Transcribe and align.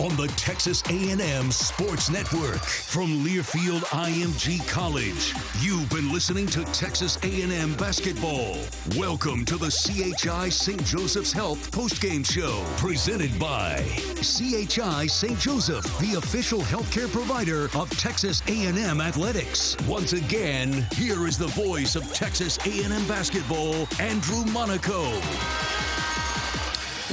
On 0.00 0.14
the 0.16 0.28
Texas 0.36 0.82
A&M 0.90 1.50
Sports 1.50 2.08
Network 2.10 2.58
from 2.58 3.24
Learfield 3.24 3.82
IMG 3.86 4.66
College. 4.68 5.34
You've 5.60 5.90
been 5.90 6.12
listening 6.12 6.46
to 6.48 6.64
Texas 6.66 7.18
A&M 7.22 7.74
basketball. 7.74 8.58
Welcome 8.96 9.44
to 9.46 9.56
the 9.56 9.70
CHI 9.70 10.50
St. 10.50 10.84
Joseph's 10.84 11.32
Health 11.32 11.70
postgame 11.72 12.24
show 12.24 12.64
presented 12.76 13.36
by 13.38 13.82
CHI 14.22 15.06
St. 15.08 15.38
Joseph, 15.38 15.84
the 15.98 16.14
official 16.16 16.60
healthcare 16.60 17.10
provider 17.10 17.64
of 17.76 17.90
Texas 17.98 18.42
A&M 18.46 19.00
athletics. 19.00 19.76
Once 19.88 20.12
again, 20.12 20.86
here 20.92 21.26
is 21.26 21.36
the 21.36 21.48
voice 21.48 21.96
of 21.96 22.12
Texas 22.14 22.56
A&M 22.66 23.06
basketball, 23.08 23.88
Andrew 23.98 24.44
Monaco. 24.52 25.20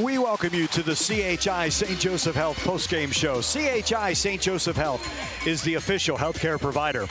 We 0.02 0.18
welcome 0.18 0.54
you 0.54 0.68
to 0.68 0.84
the 0.84 0.94
CHI 0.94 1.70
St. 1.70 1.98
Joseph 1.98 2.36
Health 2.36 2.58
postgame 2.66 3.14
show. 3.14 3.40
CHI 3.40 4.12
St. 4.12 4.42
Joseph 4.42 4.76
Health 4.76 5.48
is 5.48 5.62
the 5.62 5.76
official 5.76 6.18
healthcare 6.18 6.60
provider 6.60 7.04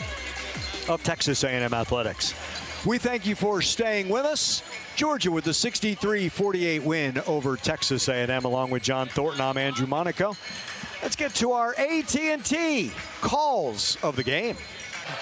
of 0.93 1.03
Texas 1.03 1.45
A&M 1.45 1.73
Athletics. 1.73 2.35
We 2.85 2.99
thank 2.99 3.25
you 3.25 3.37
for 3.37 3.63
staying 3.63 4.11
with 4.11 4.27
us. 4.27 4.63
Georgia 4.97 5.31
with 5.31 5.45
the 5.45 5.53
63-48 5.53 6.85
win 6.85 7.23
over 7.27 7.57
Texas 7.57 8.07
A&M 8.09 8.45
along 8.45 8.69
with 8.69 8.83
John 8.83 9.09
Thornton. 9.09 9.41
I'm 9.41 9.57
Andrew 9.57 9.87
Monaco. 9.87 10.37
Let's 11.03 11.17
get 11.17 11.35
to 11.37 11.53
our 11.53 11.75
AT&T 11.79 12.93
calls 13.23 13.97
of 14.03 14.15
the 14.15 14.23
game. 14.23 14.59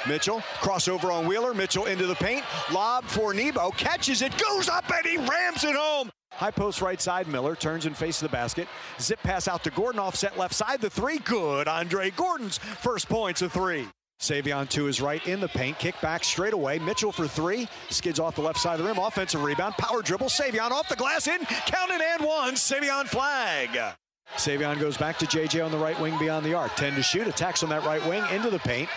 Mitchell, 0.09 0.41
crossover 0.61 1.13
on 1.13 1.29
Wheeler. 1.29 1.55
Mitchell 1.55 1.87
into 1.87 2.07
the 2.07 2.17
paint. 2.17 2.45
Lob 2.73 3.05
for 3.05 3.33
Nebo. 3.33 3.71
Catches 3.71 4.21
it, 4.21 4.37
goes 4.37 4.69
up, 4.69 4.91
and 4.91 5.07
he 5.07 5.17
rams 5.17 5.63
it 5.63 5.77
home. 5.77 6.11
High 6.35 6.51
post 6.51 6.81
right 6.81 7.01
side, 7.01 7.29
Miller 7.29 7.55
turns 7.55 7.87
and 7.87 7.97
faces 7.97 8.21
the 8.21 8.29
basket. 8.29 8.69
Zip 9.01 9.23
pass 9.23 9.49
out 9.49 9.63
to 9.65 9.71
Gordon, 9.71 10.01
offset 10.01 10.39
left 10.39 10.55
side. 10.55 10.81
The 10.81 10.91
three, 10.91 11.19
good. 11.19 11.69
Andre 11.69 12.11
Gordon's 12.11 12.59
first 12.59 13.09
points 13.09 13.43
of 13.43 13.53
three. 13.53 13.89
Savion 14.21 14.69
to 14.69 14.85
his 14.85 15.01
right 15.01 15.27
in 15.27 15.41
the 15.41 15.49
paint. 15.49 15.79
Kick 15.79 16.01
back 16.01 16.23
straight 16.23 16.53
away. 16.53 16.79
Mitchell 16.79 17.11
for 17.11 17.27
three. 17.27 17.69
Skids 17.91 18.21
off 18.21 18.37
the 18.37 18.41
left 18.41 18.61
side 18.61 18.75
of 18.75 18.79
the 18.79 18.85
rim. 18.85 18.99
Offensive 18.99 19.43
rebound. 19.43 19.75
Power 19.75 20.01
dribble. 20.01 20.29
Savion 20.29 20.71
off 20.71 20.89
the 20.89 20.95
glass 20.95 21.27
in. 21.27 21.45
Counted 21.45 22.01
and 22.01 22.25
one. 22.25 22.55
Savion 22.55 23.07
Flagg. 23.07 23.97
Savion 24.37 24.79
goes 24.81 24.97
back 24.97 25.19
to 25.19 25.27
JJ 25.27 25.65
on 25.65 25.73
the 25.73 25.79
right 25.79 25.99
wing 26.01 26.17
beyond 26.19 26.47
the 26.47 26.55
arc. 26.55 26.75
10 26.77 26.95
to 26.95 27.03
shoot. 27.03 27.27
Attacks 27.27 27.65
on 27.65 27.69
that 27.71 27.85
right 27.85 28.05
wing 28.07 28.23
into 28.33 28.49
the 28.49 28.61
paint. 28.61 28.89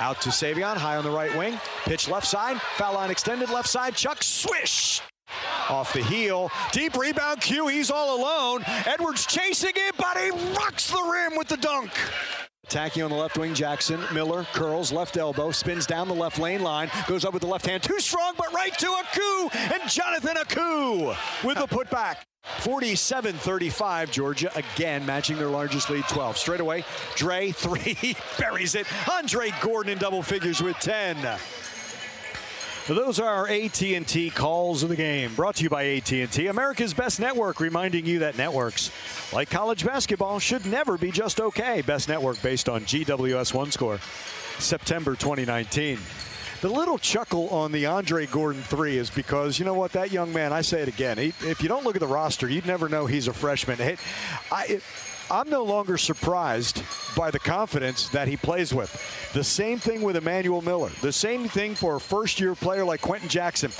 Out 0.00 0.20
to 0.20 0.28
Savion, 0.28 0.76
high 0.76 0.96
on 0.96 1.02
the 1.02 1.10
right 1.10 1.34
wing. 1.36 1.58
Pitch 1.84 2.08
left 2.08 2.26
side. 2.26 2.60
Foul 2.76 2.94
line 2.94 3.10
extended 3.10 3.50
left 3.50 3.68
side. 3.68 3.94
Chuck 3.94 4.22
swish. 4.22 5.00
Off 5.70 5.92
the 5.92 6.02
heel. 6.02 6.50
Deep 6.72 6.96
rebound 6.96 7.40
Q. 7.40 7.68
He's 7.68 7.90
all 7.90 8.20
alone. 8.20 8.62
Edwards 8.86 9.26
chasing 9.26 9.72
it, 9.74 9.94
but 9.96 10.16
he 10.16 10.30
rocks 10.56 10.90
the 10.90 11.02
rim 11.02 11.36
with 11.36 11.48
the 11.48 11.56
dunk. 11.56 11.90
Attacking 12.64 13.02
on 13.02 13.10
the 13.10 13.16
left 13.16 13.38
wing, 13.38 13.54
Jackson. 13.54 13.98
Miller 14.12 14.44
curls 14.52 14.92
left 14.92 15.16
elbow, 15.16 15.50
spins 15.50 15.86
down 15.86 16.06
the 16.06 16.14
left 16.14 16.38
lane 16.38 16.62
line, 16.62 16.90
goes 17.06 17.24
up 17.24 17.32
with 17.32 17.40
the 17.40 17.48
left 17.48 17.66
hand. 17.66 17.82
Too 17.82 17.98
strong, 17.98 18.34
but 18.36 18.52
right 18.52 18.76
to 18.78 18.86
Aku. 18.86 19.48
And 19.74 19.90
Jonathan 19.90 20.36
Aku 20.36 21.14
with 21.42 21.56
the 21.56 21.66
putback. 21.66 22.16
47 22.58 23.34
35, 23.36 24.10
Georgia 24.10 24.50
again 24.56 25.04
matching 25.06 25.36
their 25.36 25.48
largest 25.48 25.90
lead 25.90 26.04
12. 26.08 26.36
Straight 26.36 26.60
away, 26.60 26.84
Dre, 27.14 27.52
three, 27.52 28.16
buries 28.38 28.74
it. 28.74 28.86
Andre 29.10 29.50
Gordon 29.60 29.92
in 29.92 29.98
double 29.98 30.22
figures 30.22 30.62
with 30.62 30.76
10. 30.76 31.16
So 32.88 32.94
those 32.94 33.20
are 33.20 33.28
our 33.28 33.46
AT&T 33.46 34.30
calls 34.30 34.82
of 34.82 34.88
the 34.88 34.96
game. 34.96 35.34
Brought 35.34 35.56
to 35.56 35.62
you 35.62 35.68
by 35.68 35.84
AT&T, 35.88 36.46
America's 36.46 36.94
best 36.94 37.20
network, 37.20 37.60
reminding 37.60 38.06
you 38.06 38.20
that 38.20 38.38
networks, 38.38 38.90
like 39.30 39.50
college 39.50 39.84
basketball, 39.84 40.38
should 40.38 40.64
never 40.64 40.96
be 40.96 41.10
just 41.10 41.38
okay. 41.38 41.82
Best 41.82 42.08
network 42.08 42.40
based 42.40 42.66
on 42.66 42.80
GWS 42.84 43.52
One 43.52 43.70
Score, 43.70 43.98
September 44.58 45.16
2019. 45.16 45.98
The 46.62 46.70
little 46.70 46.96
chuckle 46.96 47.50
on 47.50 47.72
the 47.72 47.84
Andre 47.84 48.24
Gordon 48.24 48.62
three 48.62 48.96
is 48.96 49.10
because 49.10 49.58
you 49.58 49.66
know 49.66 49.74
what 49.74 49.92
that 49.92 50.10
young 50.10 50.32
man. 50.32 50.54
I 50.54 50.62
say 50.62 50.80
it 50.80 50.88
again. 50.88 51.18
He, 51.18 51.34
if 51.42 51.62
you 51.62 51.68
don't 51.68 51.84
look 51.84 51.94
at 51.94 52.00
the 52.00 52.06
roster, 52.06 52.48
you'd 52.48 52.64
never 52.64 52.88
know 52.88 53.04
he's 53.04 53.28
a 53.28 53.34
freshman. 53.34 53.78
I, 54.50 54.64
it, 54.64 54.82
I'm 55.30 55.50
no 55.50 55.62
longer 55.62 55.98
surprised 55.98 56.82
by 57.16 57.30
the 57.30 57.38
confidence 57.38 58.08
that 58.10 58.28
he 58.28 58.36
plays 58.36 58.72
with. 58.72 58.90
The 59.34 59.44
same 59.44 59.78
thing 59.78 60.02
with 60.02 60.16
Emmanuel 60.16 60.62
Miller. 60.62 60.90
The 61.02 61.12
same 61.12 61.48
thing 61.48 61.74
for 61.74 61.96
a 61.96 62.00
first 62.00 62.40
year 62.40 62.54
player 62.54 62.84
like 62.84 63.00
Quenton 63.02 63.28
Jackson. 63.28 63.70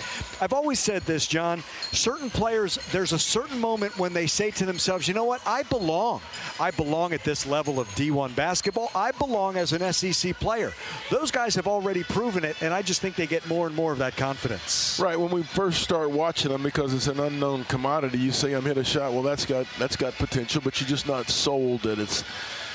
I've 0.40 0.52
always 0.52 0.78
said 0.78 1.02
this, 1.02 1.26
John. 1.26 1.62
Certain 1.92 2.28
players, 2.28 2.78
there's 2.92 3.12
a 3.12 3.18
certain 3.18 3.60
moment 3.60 3.98
when 3.98 4.12
they 4.12 4.26
say 4.26 4.50
to 4.52 4.66
themselves, 4.66 5.08
you 5.08 5.14
know 5.14 5.24
what? 5.24 5.40
I 5.46 5.62
belong. 5.64 6.20
I 6.60 6.70
belong 6.70 7.12
at 7.12 7.24
this 7.24 7.46
level 7.46 7.80
of 7.80 7.88
D1 7.90 8.34
basketball. 8.34 8.90
I 8.94 9.12
belong 9.12 9.56
as 9.56 9.72
an 9.72 9.92
SEC 9.92 10.38
player. 10.38 10.72
Those 11.10 11.30
guys 11.30 11.54
have 11.54 11.66
already 11.66 12.04
proven 12.04 12.44
it, 12.44 12.60
and 12.60 12.74
I 12.74 12.82
just 12.82 13.00
think 13.00 13.16
they 13.16 13.26
get 13.26 13.46
more 13.48 13.66
and 13.66 13.74
more 13.74 13.92
of 13.92 13.98
that 13.98 14.16
confidence. 14.16 15.00
Right. 15.02 15.18
When 15.18 15.30
we 15.30 15.42
first 15.42 15.82
start 15.82 16.10
watching 16.10 16.50
them, 16.50 16.62
because 16.62 16.92
it's 16.92 17.06
an 17.06 17.20
unknown 17.20 17.64
commodity, 17.64 18.18
you 18.18 18.32
see 18.32 18.50
them 18.50 18.64
hit 18.64 18.76
a 18.76 18.84
shot. 18.84 19.12
Well, 19.12 19.22
that's 19.22 19.46
got 19.46 19.66
that's 19.78 19.96
got 19.96 20.14
potential, 20.14 20.60
but 20.62 20.80
you're 20.80 20.88
just 20.88 21.06
not 21.06 21.30
sold 21.38 21.82
that 21.82 21.98
it's 21.98 22.24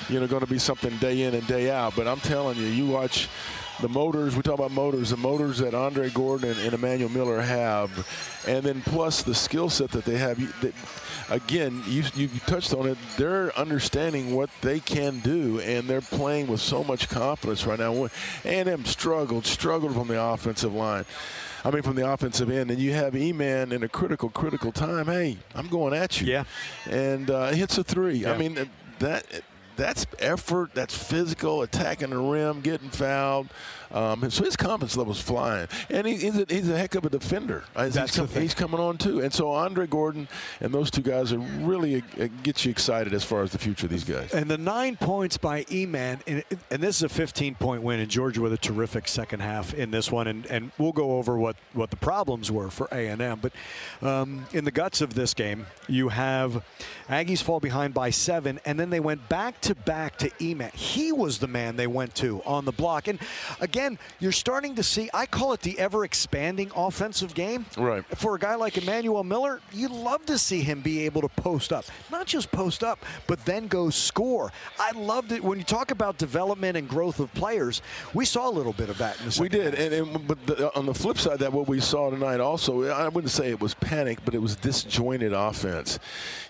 you 0.10 0.19
know 0.19 0.27
going 0.27 0.42
to 0.42 0.48
be 0.48 0.60
something 0.60 0.95
day 0.98 1.24
in 1.24 1.33
and 1.36 1.45
day 1.48 1.69
out. 1.71 1.95
But 1.95 2.07
I'm 2.07 2.19
telling 2.19 2.57
you, 2.57 2.65
you 2.65 2.88
watch 2.88 3.30
the 3.83 3.89
motors. 3.89 4.35
We 4.35 4.41
talk 4.41 4.56
about 4.56 4.71
motors. 4.71 5.09
The 5.09 5.18
motors 5.18 5.59
that 5.59 5.74
Andre 5.74 6.09
Gordon 6.09 6.50
and, 6.50 6.59
and 6.59 6.74
Emmanuel 6.74 7.09
Miller 7.09 7.41
have, 7.41 8.07
and 8.47 8.63
then 8.63 8.81
plus 8.81 9.21
the 9.21 9.35
skill 9.35 9.69
set 9.69 9.91
that 9.91 10.06
they 10.06 10.18
have. 10.18 10.39
You, 10.39 10.47
they, 10.62 10.71
again, 11.30 11.83
you, 11.85 12.03
you 12.15 12.30
touched 12.47 12.74
on 12.74 12.88
it. 12.88 12.97
They're 13.18 13.56
understanding 13.57 14.35
what 14.35 14.50
they 14.62 14.80
can 14.80 15.19
do, 15.19 15.59
and 15.59 15.88
they're 15.88 16.01
playing 16.01 16.47
with 16.47 16.62
so 16.62 16.83
much 16.83 17.09
confidence 17.09 17.65
right 17.65 17.77
now. 17.77 18.07
A&M 18.45 18.85
struggled, 18.85 19.45
struggled 19.45 19.94
from 19.94 20.07
the 20.07 20.19
offensive 20.21 20.74
line. 20.74 21.03
I 21.65 21.71
mean, 21.71 21.81
from 21.81 21.95
the 21.95 22.09
offensive 22.09 22.50
end, 22.50 22.71
and 22.71 22.79
you 22.79 22.94
have 22.94 23.15
E-Man 23.15 23.74
in 23.74 23.83
a 23.83 23.89
critical, 23.89 24.29
critical 24.29 24.71
time. 24.71 25.07
Hey, 25.07 25.38
I'm 25.53 25.68
going 25.68 25.94
at 25.94 26.21
you. 26.21 26.27
Yeah. 26.27 26.45
And 26.89 27.29
uh, 27.29 27.51
hits 27.51 27.77
a 27.77 27.83
three. 27.83 28.19
Yeah. 28.19 28.31
I 28.31 28.38
mean, 28.38 28.69
that 29.00 29.25
that's 29.75 30.05
effort, 30.19 30.73
that's 30.73 30.95
physical, 30.95 31.61
attacking 31.61 32.11
the 32.11 32.17
rim, 32.17 32.61
getting 32.61 32.89
fouled. 32.89 33.47
Um, 33.93 34.29
so 34.31 34.43
his 34.43 34.55
confidence 34.55 34.97
level's 34.97 35.21
flying, 35.21 35.67
and 35.89 36.07
he, 36.07 36.17
he's, 36.17 36.37
a, 36.37 36.45
he's 36.49 36.69
a 36.69 36.77
heck 36.77 36.95
of 36.95 37.05
a 37.05 37.09
defender. 37.09 37.63
That's 37.75 37.95
he's, 37.95 38.15
com- 38.15 38.27
he's, 38.27 38.53
coming 38.53 38.79
on 38.79 38.97
too, 38.97 39.21
and 39.21 39.31
so 39.31 39.51
Andre 39.51 39.85
Gordon 39.85 40.27
and 40.59 40.73
those 40.73 40.89
two 40.89 41.01
guys 41.01 41.31
are 41.31 41.39
really 41.39 42.03
uh, 42.19 42.27
get 42.41 42.65
you 42.65 42.71
excited 42.71 43.13
as 43.13 43.23
far 43.23 43.43
as 43.43 43.51
the 43.51 43.59
future 43.59 43.85
of 43.85 43.91
these 43.91 44.03
guys. 44.03 44.33
And 44.33 44.49
the 44.49 44.57
nine 44.57 44.95
points 44.95 45.37
by 45.37 45.65
E-Man, 45.71 46.21
and, 46.25 46.43
and 46.71 46.81
this 46.81 47.01
is 47.01 47.03
a 47.03 47.07
15-point 47.07 47.83
win 47.83 47.99
in 47.99 48.09
Georgia 48.09 48.41
with 48.41 48.53
a 48.53 48.57
terrific 48.57 49.07
second 49.07 49.41
half 49.41 49.73
in 49.73 49.91
this 49.91 50.11
one, 50.11 50.27
and, 50.27 50.45
and 50.47 50.71
we'll 50.79 50.91
go 50.91 51.17
over 51.17 51.37
what, 51.37 51.55
what 51.73 51.91
the 51.91 51.97
problems 51.97 52.51
were 52.51 52.71
for 52.71 52.87
A&M. 52.91 53.39
But 53.41 53.53
um, 54.01 54.47
in 54.53 54.65
the 54.65 54.71
guts 54.71 55.01
of 55.01 55.13
this 55.13 55.33
game, 55.35 55.67
you 55.87 56.09
have 56.09 56.63
Aggies 57.09 57.43
fall 57.43 57.59
behind 57.59 57.93
by 57.93 58.09
seven, 58.09 58.59
and 58.65 58.79
then 58.79 58.89
they 58.89 58.99
went 58.99 59.29
back 59.29 59.61
to 59.61 59.75
back 59.75 60.17
to 60.17 60.31
E-Man. 60.41 60.71
He 60.73 61.11
was 61.11 61.37
the 61.37 61.47
man 61.47 61.75
they 61.75 61.87
went 61.87 62.15
to 62.15 62.41
on 62.43 62.65
the 62.65 62.71
block, 62.71 63.07
and 63.07 63.19
again 63.59 63.82
again, 63.83 64.00
you're 64.19 64.31
starting 64.31 64.75
to 64.75 64.83
see, 64.83 65.09
I 65.13 65.25
call 65.25 65.53
it 65.53 65.62
the 65.62 65.77
ever 65.77 66.06
expanding 66.06 66.71
offensive 66.75 67.33
game. 67.33 67.65
Right. 67.77 68.03
For 68.18 68.35
a 68.35 68.39
guy 68.39 68.56
like 68.56 68.77
Emmanuel 68.77 69.24
Miller, 69.24 69.62
you'd 69.71 69.91
love 69.91 70.25
to 70.27 70.38
see 70.38 70.62
him 70.62 70.81
be 70.81 71.06
able 71.06 71.21
to 71.21 71.30
post 71.30 71.74
up. 71.74 71.85
Not 72.12 72.25
just 72.25 72.51
post 72.51 72.83
up, 72.83 73.03
but 73.27 73.44
then 73.45 73.68
go 73.68 73.89
score. 73.89 74.51
I 74.80 74.91
loved 74.91 75.31
it 75.31 75.44
when 75.44 75.57
you 75.57 75.63
talk 75.63 75.91
about 75.91 76.18
development 76.18 76.77
and 76.77 76.88
growth 76.88 77.19
of 77.19 77.33
players. 77.33 77.81
We 78.13 78.25
saw 78.25 78.50
a 78.50 78.51
little 78.51 78.74
bit 78.74 78.89
of 78.89 78.97
that 79.00 79.19
in 79.19 79.30
the 79.30 79.38
We 79.41 79.50
did. 79.50 79.75
And, 79.75 79.94
and, 79.94 80.27
but 80.27 80.45
the, 80.45 80.75
on 80.75 80.86
the 80.86 80.94
flip 80.94 81.18
side, 81.18 81.39
that 81.39 81.51
what 81.51 81.68
we 81.68 81.79
saw 81.79 82.09
tonight 82.09 82.39
also, 82.39 82.89
I 82.89 83.07
wouldn't 83.09 83.31
say 83.31 83.50
it 83.50 83.59
was 83.59 83.74
panic, 83.74 84.19
but 84.24 84.33
it 84.33 84.41
was 84.41 84.56
disjointed 84.56 85.33
offense. 85.33 86.00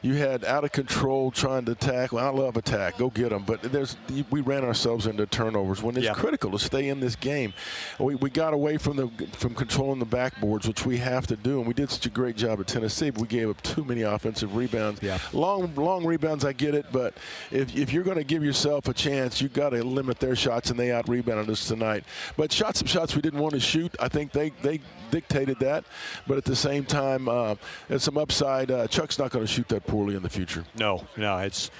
You 0.01 0.15
had 0.15 0.43
out 0.45 0.63
of 0.63 0.71
control 0.71 1.31
trying 1.31 1.65
to 1.65 1.75
tackle. 1.75 2.19
I 2.19 2.29
love 2.29 2.57
attack. 2.57 2.97
Go 2.97 3.09
get 3.09 3.29
them. 3.29 3.43
But 3.45 3.61
there's 3.63 3.95
we 4.29 4.41
ran 4.41 4.63
ourselves 4.63 5.07
into 5.07 5.25
turnovers 5.25 5.81
when 5.81 5.95
it's 5.95 6.05
yeah. 6.05 6.13
critical 6.13 6.51
to 6.51 6.59
stay 6.59 6.89
in 6.89 6.99
this 6.99 7.15
game. 7.23 7.53
We, 7.99 8.15
we 8.15 8.29
got 8.29 8.53
away 8.53 8.77
from 8.77 8.97
the 8.97 9.09
from 9.31 9.55
controlling 9.55 9.99
the 9.99 10.05
backboards, 10.05 10.67
which 10.67 10.85
we 10.85 10.97
have 10.97 11.25
to 11.27 11.35
do, 11.35 11.57
and 11.59 11.67
we 11.67 11.73
did 11.73 11.89
such 11.89 12.05
a 12.05 12.09
great 12.09 12.35
job 12.35 12.59
at 12.59 12.67
Tennessee. 12.67 13.09
But 13.09 13.21
we 13.21 13.27
gave 13.27 13.49
up 13.49 13.61
too 13.63 13.83
many 13.83 14.01
offensive 14.03 14.55
rebounds. 14.55 15.01
Yeah. 15.01 15.17
Long 15.31 15.73
long 15.75 16.05
rebounds, 16.05 16.45
I 16.45 16.53
get 16.53 16.75
it, 16.75 16.85
but 16.91 17.15
if, 17.49 17.75
if 17.75 17.91
you're 17.91 18.03
going 18.03 18.17
to 18.17 18.23
give 18.23 18.43
yourself 18.43 18.87
a 18.87 18.93
chance, 18.93 19.41
you 19.41 19.49
got 19.49 19.69
to 19.69 19.83
limit 19.83 20.19
their 20.19 20.35
shots, 20.35 20.69
and 20.69 20.79
they 20.79 20.91
out 20.91 21.07
rebounded 21.07 21.49
us 21.49 21.67
tonight. 21.67 22.03
But 22.37 22.51
shots 22.51 22.79
some 22.79 22.87
shots 22.87 23.15
we 23.15 23.21
didn't 23.21 23.39
want 23.39 23.53
to 23.53 23.59
shoot. 23.59 23.95
I 23.99 24.09
think 24.09 24.31
they 24.31 24.51
they 24.61 24.81
dictated 25.09 25.59
that, 25.59 25.85
but 26.27 26.37
at 26.37 26.43
the 26.43 26.55
same 26.55 26.83
time, 26.85 27.29
uh, 27.29 27.55
there's 27.87 28.03
some 28.03 28.17
upside. 28.17 28.69
Uh, 28.69 28.87
Chuck's 28.87 29.17
not 29.17 29.31
going 29.31 29.45
to 29.45 29.51
shoot 29.51 29.67
that 29.69 29.87
poorly 29.87 30.15
in 30.15 30.23
the 30.23 30.29
future. 30.29 30.65
No, 30.77 31.05
no, 31.15 31.37
it's 31.37 31.71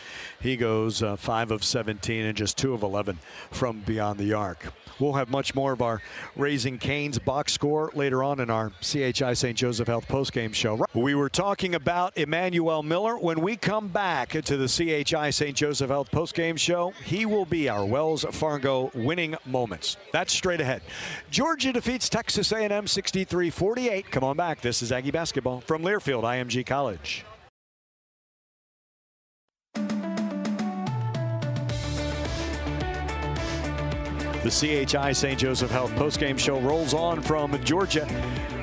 he 0.44 0.58
goes 0.58 1.02
uh, 1.02 1.16
five 1.16 1.50
of 1.52 1.64
17 1.64 2.26
and 2.26 2.38
just 2.38 2.58
two 2.58 2.74
of 2.74 2.84
11 2.84 3.18
from 3.50 3.80
beyond 3.80 4.20
the 4.20 4.34
arc. 4.34 4.74
We'll 5.00 5.14
have 5.14 5.30
much 5.30 5.56
more 5.56 5.72
of 5.72 5.82
our 5.82 6.02
Raising 6.36 6.78
Cane's 6.78 7.18
box 7.18 7.54
score 7.54 7.92
later 7.96 8.24
on 8.24 8.40
in 8.40 8.50
our 8.50 8.72
CHI 8.82 9.34
St. 9.34 9.58
Joseph 9.58 9.88
Health 9.88 10.08
postgame 10.08 10.54
show. 10.54 10.86
We 10.94 11.16
were 11.16 11.30
talking 11.30 11.74
about 11.76 12.18
Emmanuel 12.18 12.84
Miller. 12.84 13.18
When 13.18 13.42
we 13.42 13.56
come 13.56 13.88
back 13.88 14.30
to 14.30 14.58
the 14.58 14.68
CHI 14.68 15.32
St. 15.32 15.56
Joseph 15.56 15.90
Health 15.90 16.12
postgame 16.12 16.60
show, 16.60 16.94
he 17.04 17.26
will 17.26 17.46
be 17.46 17.70
our 17.70 17.86
Wells 17.86 18.26
Fargo 18.32 18.92
winning 18.94 19.36
moments. 19.46 19.98
That's 20.12 20.34
straight 20.34 20.62
ahead. 20.62 20.84
Georgia 21.32 21.74
defeats 21.74 22.10
Texas 22.10 22.52
A&M 22.52 22.86
63-48. 22.86 24.12
Come 24.12 24.24
on 24.24 24.38
back. 24.38 24.62
This 24.62 24.82
is 24.82 24.92
Aggie 24.92 25.12
basketball 25.12 25.62
from 25.62 25.82
Learfield 25.84 26.24
IMG 26.24 26.66
College. 26.66 27.26
The 34.44 34.86
CHI 34.86 35.14
St. 35.14 35.40
Joseph 35.40 35.72
Health 35.72 35.92
postgame 35.92 36.38
show 36.38 36.60
rolls 36.60 36.94
on 36.94 37.22
from 37.22 37.58
Georgia, 37.64 38.06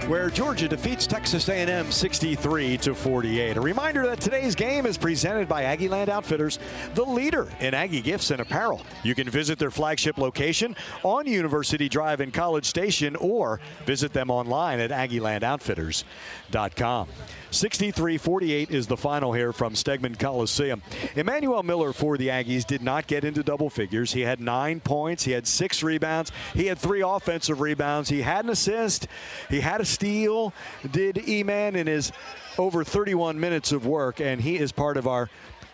where 0.09 0.29
Georgia 0.29 0.69
defeats 0.69 1.06
Texas 1.06 1.49
A&M 1.49 1.91
63 1.91 2.77
to 2.77 2.94
48. 2.94 3.56
A 3.56 3.61
reminder 3.62 4.05
that 4.05 4.21
today's 4.21 4.55
game 4.55 4.85
is 4.85 4.99
presented 4.99 5.49
by 5.49 5.62
Aggieland 5.62 6.11
Outfitters, 6.11 6.59
the 6.94 7.03
leader 7.03 7.49
in 7.61 7.73
Aggie 7.73 8.03
gifts 8.03 8.31
and 8.31 8.43
apparel. 8.43 8.82
You 9.05 9.15
can 9.15 9.31
visit 9.31 9.59
their 9.59 9.71
flagship 9.71 10.19
location 10.19 10.77
on 11.03 11.27
University 11.27 11.88
Drive 11.88 12.21
in 12.21 12.31
College 12.31 12.67
Station 12.67 13.17
or 13.17 13.59
visit 13.87 14.12
them 14.12 14.31
online 14.31 14.81
at 14.81 14.91
aggielandoutfitters.com. 14.91 17.09
63-48 17.50 18.70
is 18.70 18.87
the 18.87 18.97
final 18.97 19.32
here 19.32 19.52
from 19.52 19.75
Stegeman 19.75 20.19
Coliseum. 20.19 20.82
Emmanuel 21.17 21.62
Miller 21.62 21.93
for 21.93 22.17
the 22.17 22.29
Aggies 22.29 22.67
did 22.67 22.82
not 22.82 23.06
get 23.06 23.25
into 23.25 23.43
double 23.43 23.69
figures. 23.69 24.12
He 24.12 24.20
had 24.20 24.41
nine 24.41 24.81
points. 24.81 25.25
He 25.25 25.32
had 25.32 25.47
six 25.47 25.82
rebounds. 25.82 26.32
He 26.55 26.67
had 26.67 26.79
three 26.79 27.02
offensive 27.02 27.61
rebounds. 27.61 28.08
He 28.08 28.23
had 28.23 28.44
an 28.44 28.50
assist. 28.50 29.08
He 29.49 29.61
had 29.61 29.81
a 29.81 29.85
steal. 29.85 30.52
Did 30.91 31.29
E-Man 31.29 31.76
in 31.76 31.87
his 31.87 32.12
over 32.58 32.85
31 32.85 33.41
minutes 33.41 33.73
of 33.73 33.87
work, 33.87 34.20
and 34.20 34.41
he 34.41 34.58
is 34.58 34.73
part 34.73 34.97
of 34.97 35.06
our 35.06 35.31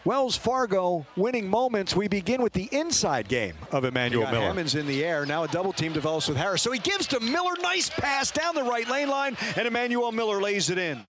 Wells 0.07 0.37
Fargo 0.37 1.05
winning 1.17 1.51
moments. 1.51 1.97
We 1.97 2.07
begin 2.07 2.41
with 2.41 2.53
the 2.53 2.69
inside 2.71 3.27
game 3.27 3.55
of 3.73 3.85
Emmanuel 3.85 4.31
Miller. 4.31 4.47
Hammond's 4.47 4.77
in 4.77 4.87
the 4.87 5.05
air. 5.05 5.27
Now 5.27 5.43
a 5.43 5.49
double 5.49 5.73
team 5.73 5.93
develops 5.93 6.29
with 6.29 6.37
Harris. 6.37 6.63
So 6.63 6.71
he 6.71 6.79
gives 6.79 7.09
to 7.09 7.19
Miller. 7.19 7.55
Nice 7.61 7.91
pass 7.91 8.31
down 8.31 8.55
the 8.55 8.63
right 8.63 8.89
lane 8.89 9.09
line, 9.09 9.37
and 9.57 9.67
Emmanuel 9.67 10.13
Miller 10.13 10.41
lays 10.41 10.71
it 10.71 10.79
in. 10.79 11.05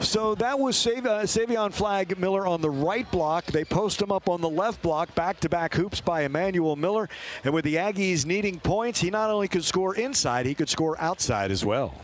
So 0.00 0.34
that 0.36 0.58
was 0.58 0.74
Sav- 0.74 1.04
uh, 1.04 1.20
Savion 1.24 1.70
Flagg 1.70 2.18
Miller 2.18 2.46
on 2.46 2.62
the 2.62 2.70
right 2.70 3.08
block. 3.10 3.44
They 3.44 3.62
post 3.62 4.00
him 4.00 4.10
up 4.10 4.26
on 4.30 4.40
the 4.40 4.48
left 4.48 4.80
block. 4.80 5.14
Back 5.14 5.40
to 5.40 5.50
back 5.50 5.74
hoops 5.74 6.00
by 6.00 6.22
Emmanuel 6.22 6.76
Miller. 6.76 7.10
And 7.44 7.52
with 7.52 7.66
the 7.66 7.74
Aggies 7.74 8.24
needing 8.24 8.58
points, 8.58 9.00
he 9.00 9.10
not 9.10 9.28
only 9.28 9.48
could 9.48 9.64
score 9.64 9.96
inside, 9.96 10.46
he 10.46 10.54
could 10.54 10.70
score 10.70 10.98
outside 10.98 11.50
as 11.50 11.62
well. 11.62 11.94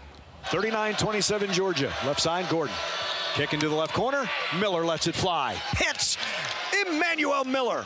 39 0.49 0.96
27 0.96 1.50
Georgia. 1.55 1.90
Left 2.05 2.20
side, 2.20 2.46
Gordon. 2.50 2.75
Kick 3.35 3.55
into 3.55 3.69
the 3.69 3.75
left 3.75 3.94
corner. 3.94 4.29
Miller 4.59 4.85
lets 4.85 5.06
it 5.06 5.15
fly. 5.15 5.55
Hits 5.77 6.19
Emmanuel 6.87 7.44
Miller. 7.44 7.85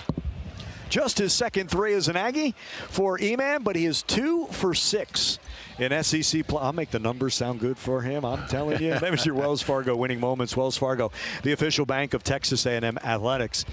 Just 0.88 1.18
his 1.18 1.32
second 1.32 1.70
three 1.70 1.92
as 1.94 2.08
an 2.08 2.16
Aggie 2.16 2.54
for 2.88 3.18
Eman, 3.18 3.64
but 3.64 3.76
he 3.76 3.84
is 3.84 4.02
two 4.02 4.46
for 4.46 4.74
six 4.74 5.38
in 5.78 6.02
SEC 6.02 6.46
play. 6.46 6.62
I'll 6.62 6.72
make 6.72 6.90
the 6.90 6.98
numbers 6.98 7.34
sound 7.34 7.60
good 7.60 7.76
for 7.76 8.00
him. 8.00 8.24
I'm 8.24 8.46
telling 8.48 8.80
you. 8.82 8.90
that 8.98 9.10
was 9.10 9.26
your 9.26 9.34
Wells 9.34 9.60
Fargo 9.60 9.96
winning 9.96 10.20
moments. 10.20 10.56
Wells 10.56 10.76
Fargo, 10.76 11.10
the 11.42 11.52
official 11.52 11.84
bank 11.84 12.14
of 12.14 12.22
Texas 12.22 12.64
A&M 12.64 12.98
athletics. 12.98 13.64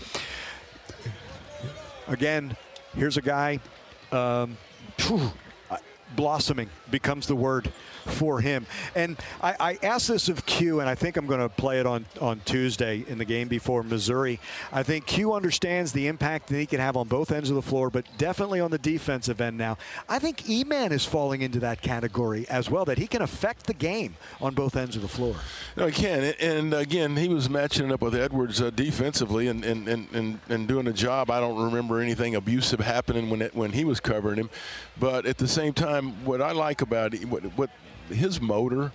Again, 2.08 2.56
here's 2.96 3.18
a 3.18 3.22
guy. 3.22 3.60
Um, 4.12 4.58
phew, 4.98 5.32
blossoming 6.16 6.70
becomes 6.90 7.28
the 7.28 7.36
word 7.36 7.72
for 8.06 8.42
him. 8.42 8.66
And 8.96 9.18
I, 9.42 9.56
I, 9.60 9.78
asked 9.84 10.08
this 10.08 10.30
of 10.30 10.46
Q, 10.46 10.80
and 10.80 10.90
I 10.90 10.96
think 10.96 11.18
I'm 11.18 11.26
going 11.28 11.40
to 11.40 11.50
play 11.50 11.80
it 11.80 11.86
on, 11.86 12.06
on 12.20 12.42
Tuesday 12.46 13.04
in 13.08 13.18
the 13.18 13.26
game 13.26 13.48
before 13.48 13.84
Missouri. 13.84 14.40
I 14.72 14.84
think 14.84 15.06
Q 15.06 15.34
understands 15.34 15.92
the 15.92 16.08
impact 16.08 16.48
that 16.48 16.58
he 16.58 16.66
can 16.66 16.80
have 16.80 16.98
on 16.98 17.08
both 17.08 17.32
ends 17.32 17.50
of 17.50 17.56
the 17.56 17.62
floor, 17.62 17.90
but 17.90 18.06
definitely 18.18 18.60
on 18.60 18.72
the 18.72 18.78
defensive 18.78 19.42
end 19.42 19.58
now. 19.58 19.78
I 20.08 20.20
think 20.20 20.50
E-Man 20.50 20.92
is 20.92 21.06
falling 21.06 21.42
into 21.42 21.60
that 21.60 21.82
category 21.82 22.48
as 22.50 22.70
well, 22.70 22.86
that 22.86 22.98
he 22.98 23.08
can 23.08 23.22
affect 23.22 23.68
the 23.68 23.74
game 23.74 24.16
on 24.42 24.54
both 24.54 24.76
ends 24.76 24.96
of 24.96 25.02
the 25.02 25.08
floor. 25.08 25.36
No, 25.76 25.88
he 25.88 25.92
can. 25.92 26.34
And 26.40 26.74
again, 26.74 27.18
he 27.18 27.28
was 27.28 27.50
matching 27.50 27.92
up 27.92 28.02
with 28.02 28.16
Edwards 28.16 28.62
uh, 28.62 28.70
defensively 28.70 29.48
and, 29.48 29.64
and, 29.64 29.88
and, 29.88 30.08
and, 30.14 30.40
and 30.50 30.68
doing 30.68 30.88
a 30.88 30.94
job. 30.94 31.30
I 31.30 31.40
don't 31.40 31.62
remember 31.64 32.00
anything 32.02 32.36
abusive 32.36 32.80
happening 32.80 33.30
when, 33.30 33.42
it, 33.42 33.56
when 33.56 33.72
he 33.72 33.86
was 33.86 34.00
covering 34.00 34.38
him. 34.38 34.50
But 35.00 35.26
at 35.26 35.38
the 35.38 35.48
same 35.48 35.74
time, 35.74 36.24
what 36.26 36.42
I 36.42 36.52
like 36.52 36.82
about 36.82 37.14
it, 37.14 37.26
what, 37.26 37.44
what 37.58 37.70
his 38.14 38.42
motor, 38.42 38.92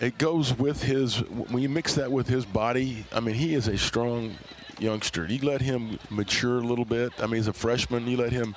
it 0.00 0.18
goes 0.18 0.56
with 0.56 0.82
his. 0.82 1.18
When 1.18 1.62
you 1.62 1.68
mix 1.68 1.94
that 1.94 2.10
with 2.10 2.28
his 2.28 2.44
body, 2.44 3.06
I 3.12 3.20
mean, 3.20 3.34
he 3.34 3.54
is 3.54 3.68
a 3.68 3.78
strong 3.78 4.36
youngster. 4.78 5.26
You 5.26 5.38
let 5.46 5.60
him 5.60 5.98
mature 6.10 6.58
a 6.58 6.62
little 6.62 6.84
bit. 6.84 7.12
I 7.18 7.26
mean, 7.26 7.36
he's 7.36 7.48
a 7.48 7.52
freshman. 7.52 8.06
You 8.06 8.16
let 8.16 8.32
him 8.32 8.56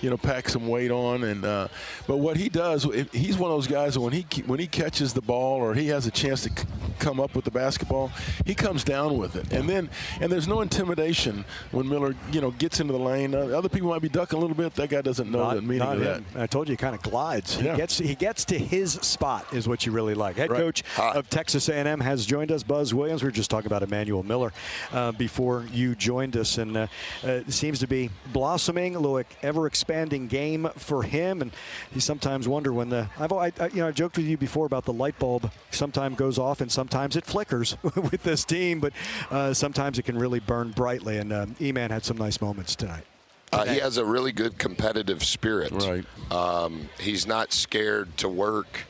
you 0.00 0.10
know, 0.10 0.16
pack 0.16 0.48
some 0.48 0.68
weight 0.68 0.90
on. 0.90 1.24
And 1.24 1.44
uh, 1.44 1.68
but 2.06 2.18
what 2.18 2.36
he 2.36 2.48
does, 2.48 2.86
he's 3.12 3.36
one 3.38 3.50
of 3.50 3.56
those 3.56 3.66
guys 3.66 3.98
when 3.98 4.12
he 4.12 4.26
when 4.46 4.58
he 4.58 4.66
catches 4.66 5.12
the 5.12 5.22
ball 5.22 5.60
or 5.60 5.74
he 5.74 5.88
has 5.88 6.06
a 6.06 6.10
chance 6.10 6.42
to 6.42 6.50
come 6.98 7.20
up 7.20 7.34
with 7.34 7.44
the 7.44 7.50
basketball, 7.50 8.10
he 8.44 8.54
comes 8.54 8.84
down 8.84 9.18
with 9.18 9.36
it. 9.36 9.52
And 9.52 9.68
then 9.68 9.90
and 10.20 10.30
there's 10.30 10.48
no 10.48 10.60
intimidation 10.60 11.44
when 11.70 11.88
Miller, 11.88 12.14
you 12.32 12.40
know, 12.40 12.50
gets 12.52 12.80
into 12.80 12.92
the 12.92 12.98
lane. 12.98 13.34
Uh, 13.34 13.38
other 13.48 13.68
people 13.68 13.88
might 13.88 14.02
be 14.02 14.08
ducking 14.08 14.38
a 14.38 14.40
little 14.40 14.56
bit. 14.56 14.74
That 14.74 14.88
guy 14.88 15.02
doesn't 15.02 15.30
know 15.30 15.38
not, 15.38 15.54
the 15.56 15.62
meaning 15.62 15.82
of 15.82 16.00
that. 16.00 16.22
I 16.36 16.46
told 16.46 16.68
you, 16.68 16.72
he 16.72 16.76
kind 16.76 16.94
of 16.94 17.02
glides. 17.02 17.60
Yeah. 17.60 17.72
He 17.72 17.76
gets 17.76 17.98
he 17.98 18.14
gets 18.14 18.44
to 18.46 18.58
his 18.58 18.92
spot 18.92 19.46
is 19.52 19.68
what 19.68 19.86
you 19.86 19.92
really 19.92 20.14
like. 20.14 20.36
Head 20.36 20.50
Right. 20.50 20.60
coach 20.60 20.82
of 20.98 21.28
Texas 21.28 21.68
A&M 21.68 22.00
has 22.00 22.24
joined 22.26 22.52
us. 22.52 22.62
Buzz 22.62 22.92
Williams. 22.94 23.22
We 23.22 23.28
were 23.28 23.32
just 23.32 23.50
talking 23.50 23.66
about 23.66 23.82
Emmanuel 23.82 24.22
Miller 24.22 24.52
uh, 24.92 25.12
before 25.12 25.66
you 25.72 25.94
joined 25.94 26.36
us, 26.36 26.58
and 26.58 26.76
uh, 26.76 26.86
uh, 27.24 27.28
it 27.30 27.52
seems 27.52 27.78
to 27.80 27.86
be 27.86 28.10
blossoming, 28.32 28.94
a 28.96 28.98
little 28.98 29.22
ever 29.42 29.66
expanding 29.88 30.26
game 30.26 30.68
for 30.76 31.02
him. 31.02 31.40
And 31.40 31.50
you 31.94 32.00
sometimes 32.00 32.46
wonder 32.46 32.74
when 32.74 32.90
the 32.90 33.08
I've 33.18 33.32
I, 33.32 33.52
I, 33.58 33.68
you 33.68 33.76
know 33.76 33.88
I 33.88 33.90
joked 33.90 34.18
with 34.18 34.26
you 34.26 34.36
before 34.36 34.66
about 34.66 34.84
the 34.84 34.92
light 34.92 35.18
bulb. 35.18 35.50
Sometimes 35.70 36.16
goes 36.16 36.38
off 36.38 36.60
and 36.60 36.70
sometimes 36.70 37.16
it 37.16 37.24
flickers 37.24 37.74
with 37.82 38.22
this 38.22 38.44
team, 38.44 38.80
but 38.80 38.92
uh, 39.30 39.54
sometimes 39.54 39.98
it 39.98 40.02
can 40.02 40.18
really 40.18 40.40
burn 40.40 40.72
brightly. 40.72 41.16
And 41.16 41.32
uh, 41.32 41.46
E-Man 41.60 41.90
had 41.90 42.04
some 42.04 42.18
nice 42.18 42.40
moments 42.40 42.76
tonight. 42.76 43.04
Uh, 43.50 43.64
he 43.64 43.78
has 43.78 43.96
a 43.96 44.04
really 44.04 44.30
good 44.30 44.58
competitive 44.58 45.24
spirit. 45.24 45.72
Right. 45.72 46.04
Um, 46.30 46.90
he's 47.00 47.26
not 47.26 47.54
scared 47.54 48.14
to 48.18 48.28
work. 48.28 48.84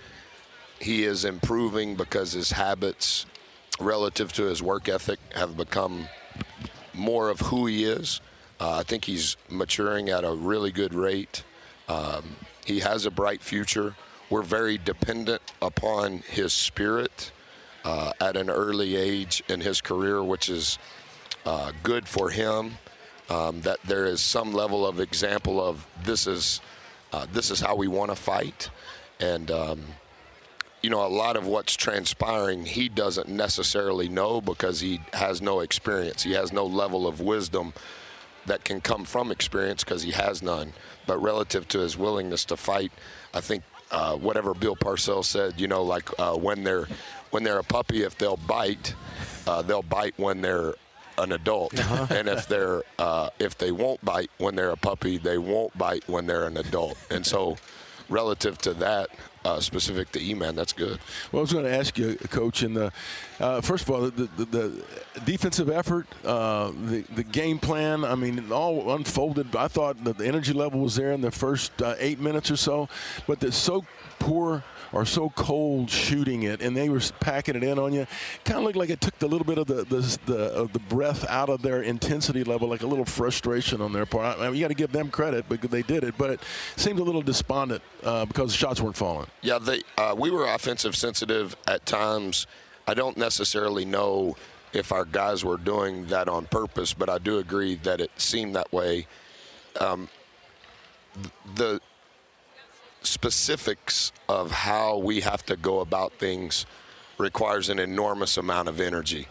He 0.81 1.05
is 1.05 1.25
improving 1.25 1.95
because 1.95 2.33
his 2.33 2.51
habits 2.51 3.25
relative 3.79 4.33
to 4.33 4.45
his 4.45 4.61
work 4.61 4.89
ethic 4.89 5.21
have 5.37 5.57
become 5.57 6.09
more 6.93 7.29
of 7.29 7.39
who 7.39 7.67
he 7.67 7.85
is. 7.85 8.21
Uh, 8.61 8.79
I 8.79 8.83
think 8.83 9.05
he's 9.05 9.37
maturing 9.49 10.09
at 10.09 10.25
a 10.25 10.33
really 10.33 10.73
good 10.73 10.95
rate. 10.95 11.45
Um, 11.89 12.37
he 12.65 12.81
has 12.81 13.07
a 13.07 13.11
bright 13.11 13.41
future. 13.41 13.95
We're 14.31 14.43
very 14.43 14.79
dependent 14.79 15.43
upon 15.63 16.19
his 16.19 16.53
spirit 16.53 17.33
uh, 17.85 18.13
at 18.21 18.37
an 18.37 18.51
early 18.51 18.97
age 18.97 19.43
in 19.49 19.61
his 19.61 19.81
career, 19.81 20.23
which 20.23 20.49
is 20.49 20.79
uh, 21.47 21.73
good 21.83 22.07
for 22.09 22.31
him. 22.31 22.79
Um, 23.31 23.61
that 23.61 23.79
there 23.85 24.07
is 24.07 24.23
some 24.23 24.55
level 24.55 24.87
of 24.87 25.01
example 25.01 25.63
of 25.63 25.87
this 26.03 26.27
is 26.27 26.63
uh, 27.13 27.27
this 27.31 27.51
is 27.51 27.61
how 27.61 27.77
we 27.77 27.87
want 27.87 28.11
to 28.11 28.17
fight, 28.17 28.71
and 29.21 29.51
um, 29.51 29.85
you 30.83 30.89
know 30.89 31.07
a 31.07 31.09
lot 31.09 31.37
of 31.37 31.47
what's 31.47 31.77
transpiring 31.77 32.65
he 32.65 32.89
doesn't 32.89 33.29
necessarily 33.29 34.09
know 34.09 34.41
because 34.41 34.81
he 34.81 35.01
has 35.13 35.43
no 35.43 35.61
experience. 35.61 36.23
He 36.23 36.33
has 36.33 36.55
no 36.55 36.65
level 36.65 37.07
of 37.07 37.21
wisdom 37.21 37.75
that 38.49 38.65
can 38.65 38.81
come 38.81 39.05
from 39.05 39.31
experience 39.31 39.85
because 39.85 40.03
he 40.03 40.11
has 40.11 40.43
none. 40.43 40.73
But 41.07 41.19
relative 41.23 41.69
to 41.69 41.79
his 41.79 41.97
willingness 41.97 42.45
to 42.47 42.57
fight, 42.57 42.93
I 43.33 43.41
think 43.41 43.63
uh, 43.91 44.17
whatever 44.17 44.55
Bill 44.55 44.77
Parcells 44.77 45.25
said, 45.25 45.61
you 45.61 45.69
know, 45.69 45.83
like 45.83 46.09
uh, 46.19 46.35
when 46.35 46.65
they're 46.65 46.87
when 47.31 47.45
they're 47.45 47.59
a 47.59 47.65
puppy, 47.65 48.03
if 48.03 48.17
they'll 48.19 48.37
bite, 48.37 48.95
uh, 49.47 49.63
they'll 49.63 49.83
bite 49.83 50.15
when 50.19 50.41
they're 50.41 50.75
an 51.19 51.33
adult, 51.33 51.79
and 52.11 52.29
if 52.29 52.47
they're 52.49 52.83
uh, 52.99 53.31
if 53.39 53.57
they 53.59 53.73
won't 53.73 54.05
bite 54.05 54.31
when 54.39 54.55
they're 54.55 54.71
a 54.71 54.77
puppy, 54.77 55.19
they 55.19 55.39
won't 55.39 55.77
bite 55.77 56.07
when 56.09 56.27
they're 56.27 56.47
an 56.47 56.57
adult. 56.57 56.97
And 57.11 57.25
so, 57.25 57.57
relative 58.09 58.59
to 58.59 58.75
that, 58.75 59.11
uh, 59.45 59.61
specific 59.61 60.11
to 60.13 60.23
E-Man, 60.23 60.55
that's 60.55 60.73
good. 60.73 60.99
Well, 61.33 61.41
I 61.41 61.43
was 61.43 61.53
going 61.53 61.65
to 61.65 61.75
ask 61.75 61.99
you, 61.99 62.17
Coach, 62.31 62.63
in 62.63 62.75
the 62.75 62.93
uh, 63.41 63.61
first 63.61 63.85
of 63.85 63.91
all, 63.91 64.03
the, 64.03 64.29
the, 64.37 64.45
the 64.45 64.85
defensive 65.25 65.71
effort, 65.71 66.07
uh, 66.25 66.73
the 66.87 67.03
the 67.15 67.25
game 67.25 67.59
plan. 67.59 68.05
I 68.05 68.15
mean, 68.15 68.39
it 68.39 68.53
all 68.53 68.93
unfolded. 68.95 69.55
I 69.55 69.69
thought 69.69 70.03
the 70.03 70.15
energy 70.27 70.53
level 70.53 70.81
was 70.81 70.97
there 70.97 71.13
in 71.13 71.21
the 71.21 71.31
first 71.31 71.81
uh, 71.83 71.95
eight 71.99 72.21
minutes 72.21 72.51
or 72.51 72.57
so, 72.57 72.89
but 73.27 73.43
it's 73.43 73.57
so 73.57 73.85
poor 74.29 74.63
or 74.93 75.07
so 75.07 75.31
cold 75.31 75.91
shooting 75.91 76.43
it, 76.43 76.61
and 76.61 76.77
they 76.77 76.89
were 76.89 77.01
packing 77.21 77.57
it 77.57 77.63
in 77.63 77.79
on 77.79 77.93
you. 77.95 78.07
Kind 78.45 78.59
of 78.59 78.65
looked 78.65 78.77
like 78.77 78.91
it 78.91 79.01
took 79.01 79.19
the 79.19 79.27
little 79.27 79.47
bit 79.47 79.57
of 79.59 79.67
the 79.67 79.85
the 79.85 80.19
the, 80.27 80.39
of 80.53 80.73
the 80.73 80.79
breath 80.79 81.29
out 81.29 81.49
of 81.49 81.63
their 81.63 81.83
intensity 81.83 82.45
level, 82.45 82.69
like 82.69 82.83
a 82.83 82.87
little 82.87 83.05
frustration 83.05 83.81
on 83.81 83.93
their 83.93 84.07
part. 84.07 84.39
I 84.39 84.47
mean, 84.47 84.57
you 84.57 84.61
got 84.61 84.69
to 84.69 84.75
give 84.75 84.93
them 84.93 85.11
credit 85.11 85.49
because 85.49 85.71
they 85.71 85.83
did 85.83 86.05
it, 86.05 86.15
but 86.19 86.31
it 86.31 86.41
seemed 86.77 86.99
a 86.99 87.03
little 87.03 87.23
despondent 87.23 87.83
uh, 88.05 88.27
because 88.27 88.53
the 88.53 88.59
shots 88.59 88.81
weren't 88.81 88.97
falling. 88.97 89.27
Yeah, 89.41 89.59
they, 89.59 89.83
uh, 89.97 90.15
we 90.17 90.31
were 90.31 90.47
offensive 90.47 90.95
sensitive 90.95 91.57
at 91.67 91.87
times. 91.87 92.47
I 92.87 92.95
don't 92.95 93.17
necessarily 93.17 93.85
know 93.85 94.37
if 94.73 94.93
our 94.93 95.05
guys 95.07 95.45
were 95.45 95.57
doing 95.57 96.07
that 96.07 96.29
on 96.29 96.47
purpose, 96.47 96.93
but 96.93 97.09
I 97.09 97.19
do 97.19 97.39
agree 97.39 97.77
that 97.77 98.01
it 98.01 98.11
seemed 98.17 98.55
that 98.57 98.71
way. 98.73 99.07
Um, 99.81 100.09
the 101.55 101.81
specifics 103.03 104.13
of 104.29 104.51
how 104.51 104.99
we 104.99 105.21
have 105.21 105.45
to 105.47 105.57
go 105.57 105.81
about 105.81 106.13
things 106.15 106.67
requires 107.19 107.69
an 107.69 107.79
enormous 107.79 108.37
amount 108.37 108.69
of 108.69 108.81
energy. 108.81 109.27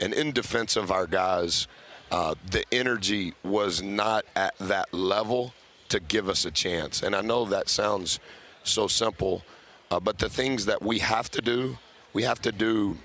And 0.00 0.12
in 0.12 0.32
defense 0.32 0.76
of 0.76 0.90
our 0.90 1.06
guys, 1.06 1.68
uh, 2.10 2.34
the 2.50 2.64
energy 2.72 3.34
was 3.42 3.82
not 3.82 4.24
at 4.34 4.56
that 4.58 4.92
level 4.92 5.52
to 5.88 6.00
give 6.00 6.28
us 6.28 6.44
a 6.44 6.50
chance. 6.50 7.02
And 7.02 7.14
I 7.14 7.20
know 7.20 7.44
that 7.46 7.68
sounds 7.68 8.20
so 8.64 8.86
simple, 8.86 9.42
uh, 9.90 10.00
but 10.00 10.18
the 10.18 10.28
things 10.28 10.66
that 10.66 10.82
we 10.82 10.98
have 10.98 11.30
to 11.32 11.42
do, 11.42 11.78
we 12.12 12.22
have 12.22 12.40
to 12.42 12.52
do 12.52 12.96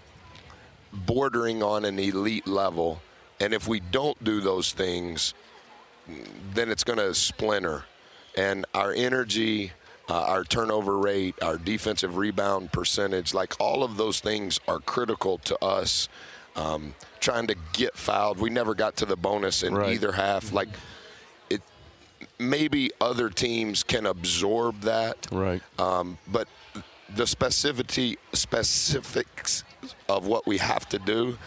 bordering 0.94 1.64
on 1.64 1.86
an 1.86 2.00
elite 2.00 2.48
level. 2.48 3.02
And 3.40 3.54
if 3.54 3.68
we 3.68 3.80
don't 3.80 4.22
do 4.24 4.42
those 4.42 4.72
things, 4.72 5.34
then 6.54 6.70
it's 6.70 6.84
going 6.84 7.00
to 7.00 7.14
splinter. 7.14 7.86
And 8.36 8.66
our 8.74 8.92
energy, 8.92 9.72
uh, 10.12 10.26
our 10.28 10.44
turnover 10.44 10.98
rate, 10.98 11.36
our 11.42 11.58
defensive 11.58 12.18
rebound 12.18 12.70
percentage, 12.74 13.34
like 13.34 13.54
all 13.62 13.82
of 13.82 13.96
those 13.96 14.20
things 14.20 14.60
are 14.68 14.80
critical 14.80 15.38
to 15.38 15.58
us 15.64 16.10
um, 16.58 16.94
trying 17.22 17.48
to 17.48 17.56
get 17.72 17.96
fouled. 17.96 18.38
We 18.38 18.50
never 18.50 18.76
got 18.76 18.98
to 18.98 19.06
the 19.06 19.16
bonus 19.16 19.64
in 19.64 19.74
Right. 19.74 19.94
either 19.94 20.12
half. 20.12 20.52
Like, 20.52 20.68
it, 21.50 21.62
maybe 22.38 22.92
other 23.00 23.30
teams 23.30 23.84
can 23.84 24.06
absorb 24.06 24.82
that. 24.82 25.28
Right. 25.32 25.62
Um, 25.80 26.18
but 26.28 26.50
the 27.16 27.24
specificity, 27.24 28.18
specifics 28.34 29.64
of 30.10 30.28
what 30.28 30.46
we 30.46 30.58
have 30.58 30.90
to 30.90 31.00
do, 31.00 31.38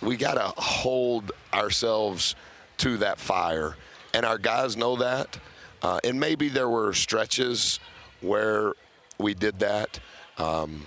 we 0.00 0.16
got 0.16 0.34
to 0.34 0.62
hold 0.62 1.30
ourselves 1.52 2.36
to 2.78 2.96
that 2.98 3.18
fire, 3.20 3.76
and 4.14 4.24
our 4.24 4.38
guys 4.38 4.78
know 4.78 4.96
that. 4.96 5.38
Uh, 5.82 6.00
and 6.04 6.18
maybe 6.18 6.48
there 6.48 6.70
were 6.70 6.94
stretches 6.94 7.80
where 8.24 8.72
we 9.18 9.34
did 9.34 9.58
that, 9.60 10.00
um, 10.38 10.86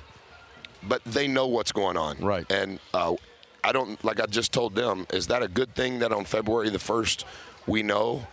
but 0.83 1.03
they 1.05 1.27
know 1.27 1.47
what's 1.47 1.71
going 1.71 1.97
on. 1.97 2.17
Right. 2.19 2.49
And 2.51 2.79
uh, 2.93 3.15
I 3.63 3.71
don't 3.71 4.03
like 4.03 4.19
I 4.19 4.25
just 4.25 4.51
told 4.51 4.75
them. 4.75 5.07
Is 5.13 5.27
that 5.27 5.41
a 5.43 5.47
good 5.47 5.73
thing 5.75 5.99
that 5.99 6.11
on 6.11 6.25
February 6.25 6.69
the 6.69 6.79
first 6.79 7.25
we 7.65 7.83
know? 7.83 8.27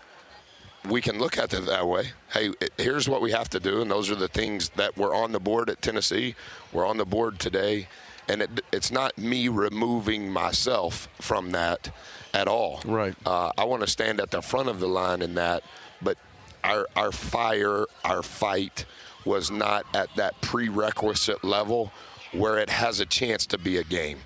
we 0.86 1.00
can 1.00 1.18
look 1.18 1.38
at 1.38 1.54
it 1.54 1.64
that 1.64 1.88
way. 1.88 2.10
Hey, 2.30 2.50
it- 2.60 2.72
here's 2.76 3.08
what 3.08 3.22
we 3.22 3.30
have 3.32 3.48
to 3.50 3.58
do, 3.58 3.80
and 3.80 3.90
those 3.90 4.10
are 4.10 4.14
the 4.14 4.28
things 4.28 4.68
that 4.76 4.98
were 4.98 5.14
on 5.14 5.32
the 5.32 5.40
board 5.40 5.70
at 5.70 5.80
Tennessee. 5.80 6.34
We're 6.74 6.86
on 6.86 6.98
the 6.98 7.06
board 7.06 7.38
today, 7.38 7.88
and 8.28 8.42
it, 8.42 8.50
it's 8.70 8.90
not 8.90 9.16
me 9.16 9.48
removing 9.48 10.30
myself 10.30 11.08
from 11.18 11.52
that 11.52 11.90
at 12.34 12.48
all. 12.48 12.82
Right. 12.84 13.14
Uh, 13.24 13.50
I 13.56 13.64
want 13.64 13.80
to 13.80 13.86
stand 13.86 14.20
at 14.20 14.30
the 14.30 14.42
front 14.42 14.68
of 14.68 14.78
the 14.78 14.86
line 14.86 15.22
in 15.22 15.36
that, 15.36 15.62
but 16.02 16.18
our 16.64 16.88
our 16.96 17.12
fire, 17.12 17.86
our 18.04 18.22
fight, 18.22 18.84
was 19.24 19.50
not 19.50 19.86
at 19.94 20.08
that 20.16 20.40
prerequisite 20.40 21.44
level 21.44 21.92
where 22.32 22.58
it 22.58 22.68
has 22.70 22.98
a 23.00 23.06
chance 23.06 23.46
to 23.46 23.58
be 23.58 23.76
a 23.76 23.84
game. 23.84 24.18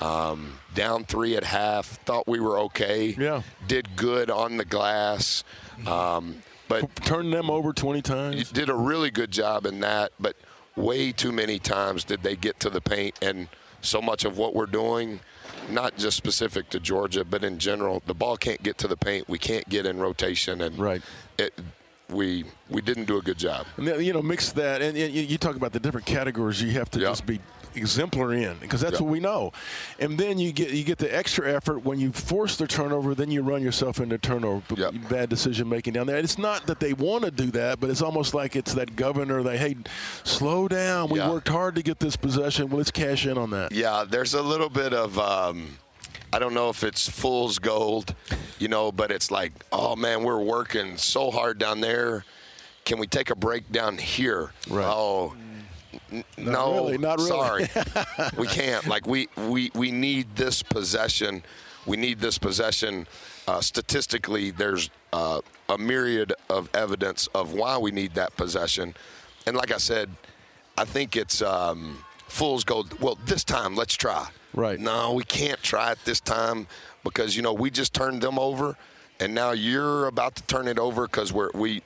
Um, 0.00 0.54
down 0.74 1.04
three 1.04 1.36
at 1.36 1.44
half, 1.44 1.86
thought 2.06 2.26
we 2.26 2.40
were 2.40 2.58
okay. 2.60 3.14
Yeah. 3.18 3.42
Did 3.68 3.96
good 3.96 4.30
on 4.30 4.56
the 4.56 4.64
glass. 4.64 5.44
Um, 5.86 6.36
but 6.68 6.94
turned 6.96 7.32
them 7.34 7.50
over 7.50 7.72
20 7.72 7.98
you 7.98 8.02
times. 8.02 8.50
did 8.50 8.68
a 8.70 8.74
really 8.74 9.10
good 9.10 9.30
job 9.30 9.66
in 9.66 9.80
that, 9.80 10.12
but 10.18 10.36
way 10.76 11.12
too 11.12 11.32
many 11.32 11.58
times 11.58 12.04
did 12.04 12.22
they 12.22 12.36
get 12.36 12.58
to 12.60 12.70
the 12.70 12.80
paint. 12.80 13.18
And 13.20 13.48
so 13.82 14.00
much 14.00 14.24
of 14.24 14.38
what 14.38 14.54
we're 14.54 14.66
doing, 14.66 15.20
not 15.68 15.96
just 15.98 16.16
specific 16.16 16.70
to 16.70 16.80
Georgia, 16.80 17.24
but 17.24 17.44
in 17.44 17.58
general, 17.58 18.02
the 18.06 18.14
ball 18.14 18.36
can't 18.38 18.62
get 18.62 18.78
to 18.78 18.88
the 18.88 18.96
paint. 18.96 19.28
We 19.28 19.38
can't 19.38 19.68
get 19.68 19.84
in 19.84 19.98
rotation, 19.98 20.62
and 20.62 20.78
Right. 20.78 21.02
it, 21.38 21.52
we 22.10 22.44
we 22.68 22.80
didn't 22.80 23.04
do 23.06 23.18
a 23.18 23.22
good 23.22 23.38
job. 23.38 23.66
You 23.78 24.12
know, 24.12 24.22
mix 24.22 24.52
that, 24.52 24.82
and, 24.82 24.96
and 24.96 25.12
you 25.14 25.38
talk 25.38 25.56
about 25.56 25.72
the 25.72 25.80
different 25.80 26.06
categories 26.06 26.62
you 26.62 26.70
have 26.72 26.90
to 26.92 27.00
Yeah. 27.00 27.08
just 27.08 27.26
be 27.26 27.40
exemplary 27.76 28.42
in 28.44 28.56
because 28.58 28.80
that's 28.80 28.94
Yeah. 28.98 29.02
what 29.04 29.12
we 29.12 29.20
know. 29.20 29.52
And 30.00 30.18
then 30.18 30.38
you 30.38 30.50
get 30.52 30.70
you 30.70 30.82
get 30.84 30.98
the 30.98 31.14
extra 31.14 31.52
effort 31.52 31.84
when 31.84 32.00
you 32.00 32.10
force 32.12 32.56
the 32.56 32.66
turnover, 32.66 33.14
then 33.14 33.30
you 33.30 33.42
run 33.42 33.62
yourself 33.62 34.00
into 34.00 34.18
turnover, 34.18 34.62
Yeah. 34.76 34.90
bad 34.90 35.28
decision 35.28 35.68
making 35.68 35.92
down 35.94 36.06
there. 36.06 36.16
And 36.16 36.24
it's 36.24 36.38
not 36.38 36.66
that 36.66 36.80
they 36.80 36.92
want 36.92 37.24
to 37.24 37.30
do 37.30 37.50
that, 37.52 37.78
but 37.80 37.90
it's 37.90 38.02
almost 38.02 38.34
like 38.34 38.56
it's 38.56 38.74
that 38.74 38.96
governor. 38.96 39.42
They 39.42 39.56
hey, 39.58 39.76
slow 40.24 40.66
down. 40.68 41.10
We 41.10 41.18
Yeah. 41.20 41.30
worked 41.30 41.48
hard 41.48 41.74
to 41.76 41.82
get 41.82 42.00
this 42.00 42.16
possession. 42.16 42.68
Well, 42.68 42.78
let's 42.78 42.90
cash 42.90 43.24
in 43.26 43.38
on 43.38 43.50
that. 43.50 43.72
Yeah, 43.72 44.04
there's 44.08 44.34
a 44.34 44.42
little 44.42 44.68
bit 44.68 44.92
of 44.92 45.16
um, 45.18 45.78
I 46.32 46.38
don't 46.38 46.54
know 46.54 46.68
if 46.68 46.84
it's 46.84 47.08
fool's 47.08 47.58
gold, 47.58 48.14
you 48.58 48.68
know, 48.68 48.92
but 48.92 49.10
it's 49.10 49.30
like, 49.30 49.52
oh 49.72 49.96
man, 49.96 50.22
we're 50.22 50.40
working 50.40 50.96
so 50.96 51.30
hard 51.30 51.58
down 51.58 51.80
there. 51.80 52.24
Can 52.84 52.98
we 52.98 53.06
take 53.06 53.30
a 53.30 53.34
break 53.34 53.70
down 53.72 53.98
here? 53.98 54.52
Right. 54.68 54.84
Oh, 54.86 55.34
n- 56.12 56.24
no, 56.38 56.74
really, 56.74 56.98
not 56.98 57.18
really. 57.18 57.28
sorry, 57.28 57.68
we 58.38 58.46
can't. 58.46 58.86
Like 58.86 59.06
we 59.06 59.28
we 59.48 59.70
we 59.74 59.90
need 59.90 60.36
this 60.36 60.62
possession. 60.62 61.42
We 61.86 61.96
need 61.96 62.20
this 62.20 62.38
possession. 62.38 63.06
Uh, 63.48 63.60
statistically, 63.60 64.50
there's 64.52 64.90
uh, 65.12 65.40
a 65.68 65.78
myriad 65.78 66.32
of 66.48 66.68
evidence 66.74 67.26
of 67.34 67.52
why 67.54 67.76
we 67.78 67.90
need 67.90 68.14
that 68.14 68.36
possession. 68.36 68.94
And 69.46 69.56
like 69.56 69.72
I 69.72 69.78
said, 69.78 70.10
I 70.78 70.84
think 70.84 71.16
it's 71.16 71.42
um, 71.42 72.04
fool's 72.28 72.62
gold. 72.62 73.00
Well, 73.00 73.18
this 73.26 73.42
time 73.42 73.74
let's 73.74 73.94
try. 73.96 74.28
Right. 74.54 74.78
No, 74.80 75.12
we 75.12 75.24
can't 75.24 75.62
try 75.62 75.92
it 75.92 75.98
this 76.04 76.20
time 76.20 76.66
because 77.04 77.36
you 77.36 77.42
know 77.42 77.52
we 77.52 77.70
just 77.70 77.94
turned 77.94 78.20
them 78.22 78.38
over, 78.38 78.76
and 79.20 79.34
now 79.34 79.52
you're 79.52 80.06
about 80.06 80.34
to 80.36 80.42
turn 80.44 80.66
it 80.68 80.78
over 80.78 81.06
because 81.06 81.32
we're 81.32 81.50
we 81.54 81.82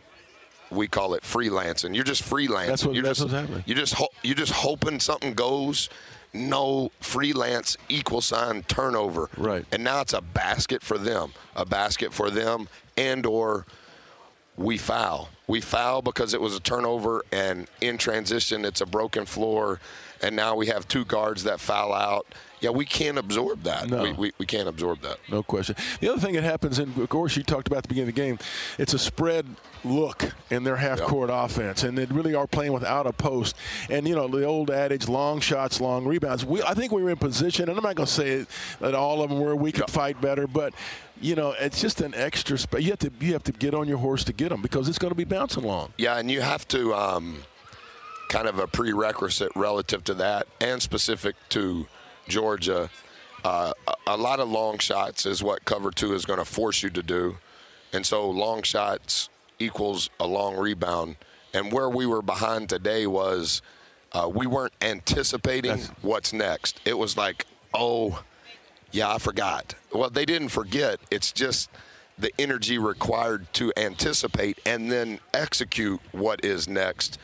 we 0.71 0.89
call 0.89 1.15
it 1.15 1.23
freelancing. 1.23 1.95
You're 1.95 2.05
just 2.05 2.23
freelancing. 2.23 2.67
That's 2.67 2.85
what- 2.85 2.95
you're 2.95 3.05
that's 3.05 3.19
just, 3.21 3.31
what's 3.33 3.41
happening. 3.43 3.65
You're 3.67 3.77
just 3.77 3.95
ho- 3.95 4.09
you're 4.23 4.35
just 4.35 4.53
hoping 4.53 4.99
something 5.01 5.35
goes. 5.35 5.89
No 6.37 6.91
freelance 6.99 7.77
equal 7.89 8.21
sign 8.21 8.65
turnover. 8.65 9.31
Right. 9.37 9.65
And 9.71 9.85
now 9.85 10.01
it's 10.01 10.15
a 10.15 10.21
basket 10.21 10.83
for 10.83 10.99
them, 10.99 11.33
a 11.55 11.65
basket 11.65 12.13
for 12.13 12.29
them, 12.29 12.69
and 12.97 13.25
or 13.25 13.67
we 14.57 14.77
foul. 14.79 15.29
We 15.47 15.61
foul 15.61 16.03
because 16.03 16.35
it 16.35 16.41
was 16.41 16.57
a 16.57 16.61
turnover, 16.61 17.25
and 17.31 17.69
in 17.81 17.99
transition, 17.99 18.65
it's 18.65 18.81
a 18.81 18.87
broken 18.87 19.27
floor, 19.27 19.79
and 20.23 20.35
now 20.35 20.57
we 20.57 20.67
have 20.69 20.89
two 20.89 21.05
guards 21.05 21.45
that 21.45 21.61
foul 21.61 21.93
out. 21.93 22.27
Yeah, 22.65 22.71
we 22.71 22.87
can't 22.87 23.19
absorb 23.19 23.65
that. 23.65 23.91
No. 23.91 24.03
We, 24.05 24.13
we, 24.13 24.33
we 24.39 24.47
can't 24.47 24.67
absorb 24.67 25.03
that. 25.03 25.19
No 25.31 25.43
question. 25.43 25.77
The 26.01 26.11
other 26.11 26.19
thing 26.19 26.33
that 26.33 26.45
happens, 26.45 26.79
and 26.79 26.97
of 26.97 27.11
course, 27.11 27.37
you 27.37 27.43
talked 27.43 27.67
about 27.67 27.77
at 27.77 27.83
the 27.83 27.89
beginning 27.89 28.09
of 28.09 28.15
the 28.15 28.23
game, 28.23 28.39
it's 28.79 28.95
a 28.95 28.99
spread 28.99 29.45
look 29.85 30.33
in 30.49 30.65
their 30.65 30.77
half 30.77 30.99
court 31.03 31.29
offense, 31.31 31.83
and 31.83 31.99
they 31.99 32.07
really 32.07 32.35
are 32.35 32.47
playing 32.47 32.73
without 32.73 33.07
a 33.07 33.13
post. 33.13 33.55
And, 33.91 34.09
you 34.09 34.15
know, 34.15 34.29
the 34.29 34.47
old 34.47 34.71
adage 34.71 35.09
long 35.09 35.41
shots, 35.41 35.79
long 35.79 36.07
rebounds. 36.07 36.47
We, 36.47 36.63
I 36.63 36.73
think 36.73 36.91
we 36.91 37.03
were 37.03 37.11
in 37.11 37.19
position, 37.19 37.69
and 37.69 37.77
I'm 37.77 37.85
not 37.85 37.97
going 37.97 38.07
to 38.07 38.13
say 38.13 38.47
that 38.81 38.95
all 38.95 39.21
of 39.21 39.29
them 39.29 39.41
were, 39.41 39.55
we 39.55 39.71
could 39.71 39.91
fight 39.91 40.19
better, 40.23 40.47
but. 40.47 40.73
You 41.21 41.37
know, 41.37 41.55
it's 41.59 41.81
just 41.81 42.01
an 42.01 42.13
extra. 42.17 42.59
You 42.79 42.91
have 42.91 42.99
to 42.99 43.11
you 43.21 43.35
have 43.35 43.45
to 43.45 43.53
get 43.53 43.73
on 43.73 43.87
your 43.87 43.99
horse 43.99 44.25
to 44.25 44.33
get 44.33 44.49
them 44.49 44.61
because 44.61 44.89
it's 44.89 44.99
going 44.99 45.13
to 45.13 45.17
be 45.17 45.23
bouncing 45.23 45.63
long. 45.63 45.93
Yeah, 45.97 46.19
and 46.19 46.29
you 46.29 46.41
have 46.41 46.67
to 46.69 46.93
um, 46.93 47.45
kind 48.29 48.49
of 48.49 48.59
a 48.59 48.67
prerequisite 48.67 49.53
relative 49.55 50.03
to 50.05 50.15
that, 50.15 50.49
and 50.61 50.83
specific 50.83 51.37
to 51.51 51.87
Georgia. 52.29 52.91
Uh, 53.45 53.73
a, 54.07 54.17
lot 54.17 54.41
of 54.41 54.49
long 54.49 54.79
shots 54.79 55.27
is 55.27 55.43
what 55.43 55.65
cover 55.65 55.91
two 55.91 56.15
is 56.15 56.25
going 56.25 56.39
to 56.39 56.45
force 56.45 56.83
you 56.83 56.91
to 56.91 57.03
do, 57.03 57.37
and 57.93 58.05
so 58.07 58.29
long 58.31 58.63
shots 58.63 59.29
equals 59.59 60.09
a 60.19 60.27
long 60.27 60.57
rebound. 60.57 61.17
And 61.53 61.71
where 61.71 61.89
we 61.89 62.07
were 62.07 62.23
behind 62.23 62.69
today 62.69 63.07
was 63.07 63.61
uh, 64.13 64.31
we 64.33 64.47
weren't 64.47 64.73
anticipating 64.81 65.79
what's 66.03 66.33
next. 66.33 66.81
It 66.85 66.97
was 66.97 67.17
like, 67.17 67.47
oh, 67.75 68.23
yeah, 68.93 69.13
I 69.13 69.19
forgot. 69.19 69.75
Well, 69.93 70.11
they 70.11 70.25
didn't 70.25 70.49
forget. 70.49 71.01
It's 71.11 71.33
just 71.33 71.69
the 72.19 72.33
energy 72.39 72.79
required 72.79 73.53
to 73.55 73.73
anticipate 73.77 74.59
and 74.65 74.91
then 74.91 75.19
execute 75.33 76.01
what 76.13 76.45
is 76.45 76.69
next 76.69 77.19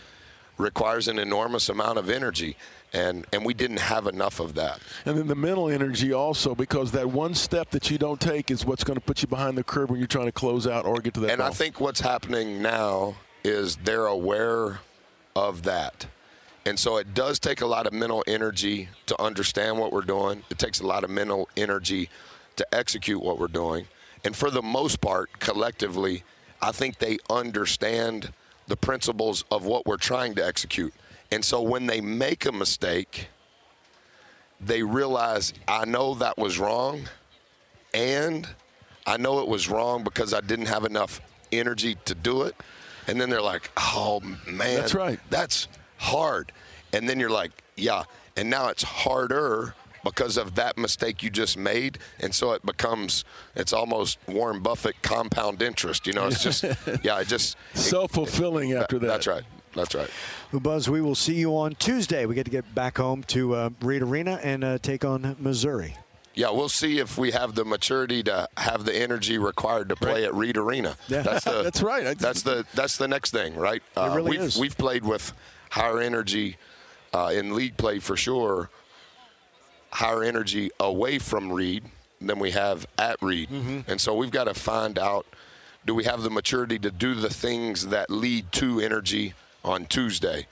requires 0.59 1.09
an 1.09 1.19
enormous 1.19 1.69
amount 1.69 1.99
of 1.99 2.11
energy. 2.11 2.57
And, 2.93 3.25
and 3.33 3.45
we 3.45 3.55
didn't 3.55 3.79
have 3.79 4.07
enough 4.09 4.41
of 4.41 4.55
that. 4.55 4.81
And 5.05 5.17
then 5.17 5.29
the 5.29 5.37
mental 5.37 5.69
energy 5.69 6.13
also, 6.13 6.57
because 6.57 6.91
that 6.93 7.09
one 7.09 7.35
step 7.35 7.71
that 7.71 7.89
you 7.91 7.99
don't 7.99 8.21
take 8.21 8.51
is 8.51 8.67
what's 8.67 8.83
going 8.83 8.99
to 8.99 9.05
put 9.05 9.23
you 9.23 9.29
behind 9.29 9.57
the 9.57 9.63
curve 9.63 9.91
when 9.91 10.01
you're 10.01 10.09
trying 10.09 10.27
to 10.27 10.33
close 10.33 10.67
out 10.67 10.85
or 10.87 11.01
get 11.01 11.15
to 11.15 11.21
that. 11.21 11.31
And 11.31 11.43
I 11.43 11.51
think 11.51 11.81
what's 11.81 12.01
happening 12.01 12.61
now 12.61 13.15
is 13.45 13.77
they're 13.77 14.07
aware 14.07 14.81
of 15.37 15.63
that. 15.63 16.07
And 16.67 16.79
so 16.79 16.97
it 16.99 17.15
does 17.15 17.39
take 17.39 17.61
a 17.61 17.67
lot 17.67 17.87
of 17.87 17.93
mental 17.93 18.25
energy 18.27 18.89
to 19.07 19.21
understand 19.23 19.79
what 19.79 19.93
we're 19.93 20.03
doing. 20.03 20.43
It 20.51 20.59
takes 20.59 20.81
a 20.81 20.87
lot 20.87 21.05
of 21.05 21.11
mental 21.11 21.49
energy 21.57 22.11
to 22.57 22.75
execute 22.75 23.23
what 23.23 23.39
we're 23.39 23.49
doing. 23.49 23.87
And 24.25 24.37
for 24.37 24.51
the 24.51 24.63
most 24.63 25.01
part, 25.01 25.39
collectively, 25.39 26.25
I 26.61 26.73
think 26.73 26.99
they 26.99 27.19
understand 27.31 28.33
the 28.67 28.77
principles 28.77 29.45
of 29.51 29.65
what 29.65 29.87
we're 29.87 29.97
trying 29.97 30.35
to 30.35 30.47
execute. 30.47 30.93
And 31.33 31.45
so 31.45 31.63
when 31.63 31.87
they 31.87 32.01
make 32.01 32.45
a 32.47 32.53
mistake, 32.53 33.29
they 34.61 34.83
realize, 34.83 35.53
I 35.67 35.85
know 35.85 36.15
that 36.15 36.37
was 36.37 36.59
wrong, 36.59 37.09
and 37.95 38.49
I 39.07 39.17
know 39.17 39.41
it 39.41 39.49
was 39.49 39.69
wrong 39.69 40.05
because 40.05 40.35
I 40.35 40.41
didn't 40.41 40.67
have 40.67 40.85
enough 40.85 41.21
energy 41.53 41.97
to 42.05 42.15
do 42.15 42.43
it. 42.43 42.55
And 43.07 43.21
then 43.21 43.31
they're 43.31 43.43
like, 43.43 43.71
oh, 43.77 44.21
man. 44.47 44.77
That's 44.77 44.95
right. 44.95 45.19
That's 45.31 45.69
hard. 45.97 46.53
And 46.93 47.09
then 47.09 47.19
you're 47.19 47.31
like, 47.31 47.51
yeah. 47.77 48.05
And 48.37 48.51
now 48.51 48.69
it's 48.69 48.83
harder 48.83 49.75
because 50.05 50.37
of 50.37 50.55
that 50.55 50.79
mistake 50.79 51.23
you 51.23 51.31
just 51.31 51.57
made. 51.57 51.99
And 52.21 52.35
so 52.35 52.53
it 52.53 52.65
becomes, 52.65 53.25
it's 53.57 53.73
almost 53.73 54.19
Warren 54.29 54.61
Buffett 54.61 55.01
compound 55.03 55.63
interest. 55.63 56.07
You 56.07 56.13
know, 56.13 56.27
it's 56.27 56.43
just, 56.43 56.63
yeah, 57.03 57.21
it 57.21 57.29
just. 57.29 57.57
self 57.75 58.13
fulfilling 58.13 58.73
after 58.73 58.99
that. 58.99 59.07
That's 59.07 59.27
right. 59.27 59.43
That's 59.75 59.95
right. 59.95 60.11
Well, 60.53 60.61
Buzz, 60.61 60.89
we 60.91 61.01
will 61.01 61.15
see 61.15 61.35
you 61.35 61.57
on 61.57 61.75
Tuesday. 61.77 62.27
We 62.27 62.35
get 62.35 62.45
to 62.45 62.51
get 62.51 62.75
back 62.75 62.99
home 62.99 63.23
to 63.29 63.55
uh, 63.55 63.71
Reed 63.81 64.03
Arena 64.03 64.41
and 64.43 64.65
uh, 64.65 64.79
take 64.79 65.05
on 65.05 65.37
Missouri. 65.39 65.97
Yeah, 66.35 66.51
we'll 66.51 66.69
see 66.69 66.99
if 66.99 67.19
we 67.19 67.33
have 67.33 67.55
the 67.55 67.65
maturity 67.65 68.23
to 68.25 68.49
have 68.57 68.85
the 68.85 68.95
energy 68.97 69.37
required 69.39 69.89
to 69.91 69.97
play 69.97 70.25
at 70.25 70.35
Reed 70.35 70.57
Arena. 70.57 70.97
Yeah. 71.09 71.23
That's 71.23 71.45
the 71.53 71.63
That's 71.63 71.83
right. 71.83 72.07
I- 72.07 72.15
That's 72.15 72.43
the 72.43 72.65
that's 72.75 72.97
the 72.97 73.09
next 73.09 73.31
thing, 73.33 73.55
right? 73.57 73.83
Uh, 73.97 74.13
really 74.15 74.31
we've 74.31 74.41
is. 74.41 74.57
we've 74.59 74.77
played 74.79 75.05
with 75.05 75.33
higher 75.71 76.01
energy 76.01 76.57
uh, 77.13 77.33
in 77.35 77.55
league 77.55 77.77
play 77.77 77.99
for 77.99 78.17
sure. 78.17 78.71
Higher 79.93 80.23
energy 80.23 80.71
away 80.79 81.19
from 81.19 81.53
Reed 81.53 81.85
than 82.21 82.39
we 82.39 82.53
have 82.53 82.87
at 82.97 83.17
Reed, 83.21 83.49
Mm-hmm. 83.51 83.91
and 83.91 84.01
so 84.01 84.15
we've 84.15 84.31
got 84.31 84.45
to 84.45 84.55
find 84.55 84.99
out: 85.01 85.27
do 85.85 85.95
we 85.97 86.05
have 86.05 86.23
the 86.23 86.31
maturity 86.31 86.79
to 86.79 86.91
do 86.93 87.15
the 87.17 87.29
things 87.31 87.89
that 87.89 88.09
lead 88.09 88.53
to 88.53 88.79
energy 88.81 89.35
on 89.65 89.87
Tuesday? 89.87 90.47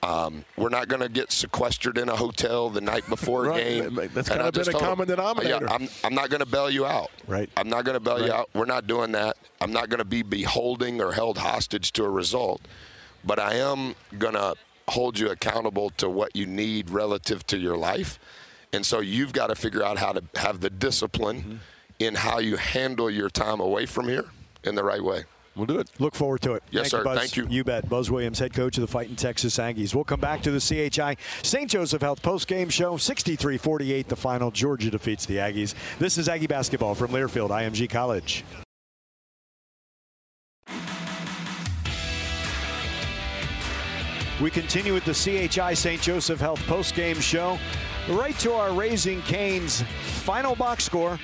Um, 0.00 0.44
we're 0.56 0.68
not 0.68 0.86
going 0.86 1.02
to 1.02 1.08
get 1.08 1.32
sequestered 1.32 1.98
in 1.98 2.08
a 2.08 2.14
hotel 2.14 2.70
the 2.70 2.80
night 2.80 3.08
before 3.08 3.46
a 3.46 3.48
Right. 3.48 3.64
game. 3.64 3.94
That's 4.14 4.30
And 4.30 4.40
kinda 4.40 4.52
been 4.52 4.68
a 4.68 4.78
common 4.78 5.08
them, 5.08 5.16
denominator. 5.16 5.64
Yeah, 5.66 5.72
I'm, 5.74 5.88
I'm 6.04 6.14
not 6.14 6.30
going 6.30 6.38
to 6.40 6.46
bail 6.46 6.70
you 6.70 6.86
out. 6.86 7.10
Right. 7.26 7.50
I'm 7.56 7.68
not 7.68 7.84
going 7.84 7.94
to 7.94 8.00
bail 8.00 8.24
you 8.24 8.32
out. 8.32 8.48
We're 8.54 8.64
not 8.66 8.86
doing 8.86 9.10
that. 9.12 9.36
I'm 9.60 9.72
not 9.72 9.88
going 9.88 9.98
to 9.98 10.04
be 10.04 10.22
beholding 10.22 11.00
or 11.02 11.12
held 11.12 11.38
hostage 11.38 11.92
to 11.94 12.04
a 12.04 12.08
result. 12.10 12.60
But 13.24 13.40
I 13.40 13.54
am 13.54 13.96
going 14.16 14.34
to 14.34 14.54
hold 14.86 15.18
you 15.18 15.30
accountable 15.30 15.90
to 15.96 16.08
what 16.08 16.34
you 16.36 16.46
need 16.46 16.90
relative 16.90 17.44
to 17.48 17.58
your 17.58 17.76
life. 17.76 18.20
And 18.72 18.86
so 18.86 19.00
you've 19.00 19.32
got 19.32 19.48
to 19.48 19.56
figure 19.56 19.82
out 19.82 19.98
how 19.98 20.12
to 20.12 20.22
have 20.36 20.60
the 20.60 20.70
discipline 20.70 21.38
Mm-hmm. 21.42 21.56
in 21.98 22.14
how 22.14 22.38
you 22.38 22.56
handle 22.56 23.10
your 23.10 23.28
time 23.30 23.58
away 23.58 23.84
from 23.84 24.06
here 24.06 24.26
in 24.62 24.76
the 24.76 24.84
right 24.84 25.02
way. 25.02 25.24
We'll 25.58 25.66
do 25.66 25.80
it. 25.80 25.90
Look 25.98 26.14
forward 26.14 26.40
to 26.42 26.52
it. 26.54 26.62
Yes, 26.70 26.82
Thank 26.82 26.90
sir. 26.90 26.98
You, 26.98 27.04
Buzz. 27.04 27.18
Thank 27.18 27.36
you. 27.36 27.46
You 27.50 27.64
bet. 27.64 27.88
Buzz 27.88 28.10
Williams, 28.10 28.38
head 28.38 28.54
coach 28.54 28.78
of 28.78 28.82
the 28.82 28.86
Fighting 28.86 29.16
Texas 29.16 29.58
Aggies. 29.58 29.92
We'll 29.92 30.04
come 30.04 30.20
back 30.20 30.40
to 30.42 30.52
the 30.52 30.60
CHI 30.60 31.16
St. 31.42 31.68
Joseph 31.68 32.00
Health 32.00 32.22
postgame 32.22 32.70
show. 32.70 32.94
63-48, 32.94 34.06
the 34.06 34.14
final. 34.16 34.52
Georgia 34.52 34.88
defeats 34.88 35.26
the 35.26 35.36
Aggies. 35.36 35.74
This 35.98 36.16
is 36.16 36.28
Aggie 36.28 36.46
basketball 36.46 36.94
from 36.94 37.10
Learfield, 37.10 37.50
IMG 37.50 37.90
College. 37.90 38.44
We 44.40 44.52
continue 44.52 44.94
with 44.94 45.04
the 45.04 45.12
CHI 45.48 45.74
St. 45.74 46.00
Joseph 46.00 46.38
Health 46.38 46.60
postgame 46.60 47.20
show. 47.20 47.58
Right 48.08 48.38
to 48.38 48.52
our 48.52 48.72
Raising 48.72 49.20
Canes 49.22 49.82
final 50.22 50.54
box 50.54 50.84
score. 50.84 51.18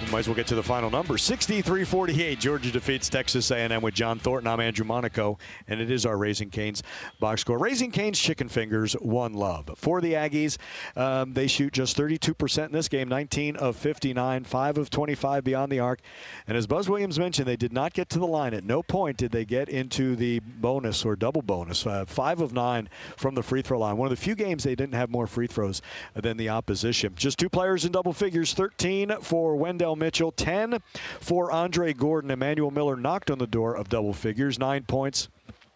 We 0.00 0.10
might 0.10 0.20
as 0.20 0.28
well 0.28 0.34
get 0.34 0.46
to 0.46 0.54
the 0.54 0.62
final 0.62 0.88
number. 0.88 1.14
63-48. 1.14 2.38
Georgia 2.38 2.70
defeats 2.70 3.10
Texas 3.10 3.50
A&M 3.50 3.82
with 3.82 3.92
John 3.92 4.18
Thornton. 4.18 4.50
I'm 4.50 4.58
Andrew 4.58 4.86
Monaco, 4.86 5.38
and 5.68 5.78
it 5.78 5.90
is 5.90 6.06
our 6.06 6.16
Raising 6.16 6.48
Canes 6.48 6.82
box 7.18 7.42
score. 7.42 7.58
Raising 7.58 7.90
Canes 7.90 8.18
chicken 8.18 8.48
fingers, 8.48 8.94
one 8.94 9.34
love. 9.34 9.68
For 9.76 10.00
the 10.00 10.14
Aggies, 10.14 10.56
um, 10.96 11.34
they 11.34 11.46
shoot 11.46 11.74
just 11.74 11.98
32% 11.98 12.66
in 12.66 12.72
this 12.72 12.88
game, 12.88 13.08
19 13.08 13.56
of 13.56 13.76
59, 13.76 14.44
5 14.44 14.78
of 14.78 14.88
25 14.88 15.44
beyond 15.44 15.70
the 15.70 15.80
arc. 15.80 16.00
And 16.46 16.56
as 16.56 16.66
Buzz 16.66 16.88
Williams 16.88 17.18
mentioned, 17.18 17.46
they 17.46 17.56
did 17.56 17.72
not 17.72 17.92
get 17.92 18.08
to 18.10 18.18
the 18.18 18.26
line. 18.26 18.54
At 18.54 18.64
no 18.64 18.82
point 18.82 19.18
did 19.18 19.32
they 19.32 19.44
get 19.44 19.68
into 19.68 20.16
the 20.16 20.40
bonus 20.40 21.04
or 21.04 21.14
double 21.14 21.42
bonus. 21.42 21.86
Uh, 21.86 22.06
5 22.06 22.40
of 22.40 22.54
9 22.54 22.88
from 23.18 23.34
the 23.34 23.42
free 23.42 23.60
throw 23.60 23.78
line. 23.78 23.98
One 23.98 24.06
of 24.10 24.18
the 24.18 24.24
few 24.24 24.34
games 24.34 24.64
they 24.64 24.74
didn't 24.74 24.94
have 24.94 25.10
more 25.10 25.26
free 25.26 25.46
throws 25.46 25.82
than 26.14 26.38
the 26.38 26.48
opposition. 26.48 27.12
Just 27.16 27.38
two 27.38 27.50
players 27.50 27.84
in 27.84 27.92
double 27.92 28.14
figures, 28.14 28.54
13 28.54 29.16
for 29.20 29.56
Wendell 29.56 29.89
Mitchell, 29.96 30.32
10 30.32 30.78
for 31.20 31.50
Andre 31.50 31.92
Gordon. 31.92 32.30
Emmanuel 32.30 32.70
Miller 32.70 32.96
knocked 32.96 33.30
on 33.30 33.38
the 33.38 33.46
door 33.46 33.74
of 33.76 33.88
double 33.88 34.12
figures, 34.12 34.58
nine 34.58 34.84
points. 34.84 35.28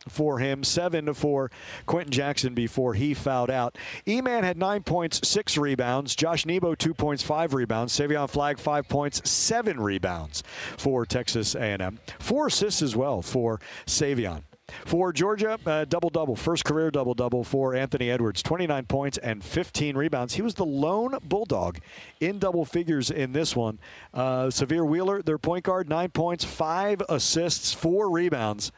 for 0.06 0.38
him, 0.38 0.62
seven 0.62 1.06
to 1.06 1.14
four. 1.14 1.50
Quenton 1.86 2.12
Jackson 2.12 2.52
before 2.52 2.92
he 2.92 3.14
fouled 3.14 3.50
out. 3.50 3.78
E-Man 4.06 4.44
had 4.44 4.58
nine 4.58 4.82
points, 4.82 5.26
six 5.26 5.56
rebounds. 5.56 6.14
Josh 6.14 6.44
Nebo, 6.44 6.74
two 6.74 6.92
points, 6.92 7.22
five 7.22 7.54
rebounds. 7.54 7.98
Savion 7.98 8.28
Flagg 8.28 8.58
five 8.58 8.86
points, 8.86 9.26
seven 9.28 9.80
rebounds 9.80 10.42
for 10.76 11.06
Texas 11.06 11.54
A&M. 11.54 11.98
Four 12.18 12.48
assists 12.48 12.82
as 12.82 12.94
well 12.94 13.22
for 13.22 13.60
Savion. 13.86 14.42
For 14.68 15.12
Georgia, 15.12 15.58
uh, 15.66 15.84
double 15.84 16.10
double, 16.10 16.36
first 16.36 16.64
career 16.64 16.90
double 16.90 17.14
double 17.14 17.44
for 17.44 17.74
Anthony 17.74 18.10
Edwards, 18.10 18.42
29 18.42 18.84
points 18.86 19.18
and 19.18 19.44
15 19.44 19.96
rebounds. 19.96 20.34
He 20.34 20.42
was 20.42 20.54
the 20.54 20.64
lone 20.64 21.18
Bulldog 21.22 21.78
in 22.20 22.38
double 22.38 22.64
figures 22.64 23.10
in 23.10 23.32
this 23.32 23.54
one. 23.54 23.78
Uh, 24.12 24.46
Sahvir 24.46 24.86
Wheeler, 24.86 25.22
their 25.22 25.38
point 25.38 25.64
guard, 25.64 25.88
nine 25.88 26.10
points, 26.10 26.44
five 26.44 27.02
assists, 27.08 27.72
four 27.74 28.10
rebounds. 28.10 28.72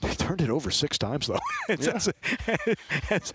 They 0.00 0.14
turned 0.14 0.40
it 0.40 0.50
over 0.50 0.70
six 0.70 0.98
times 0.98 1.26
though. 1.26 1.38
Yeah. 1.68 1.98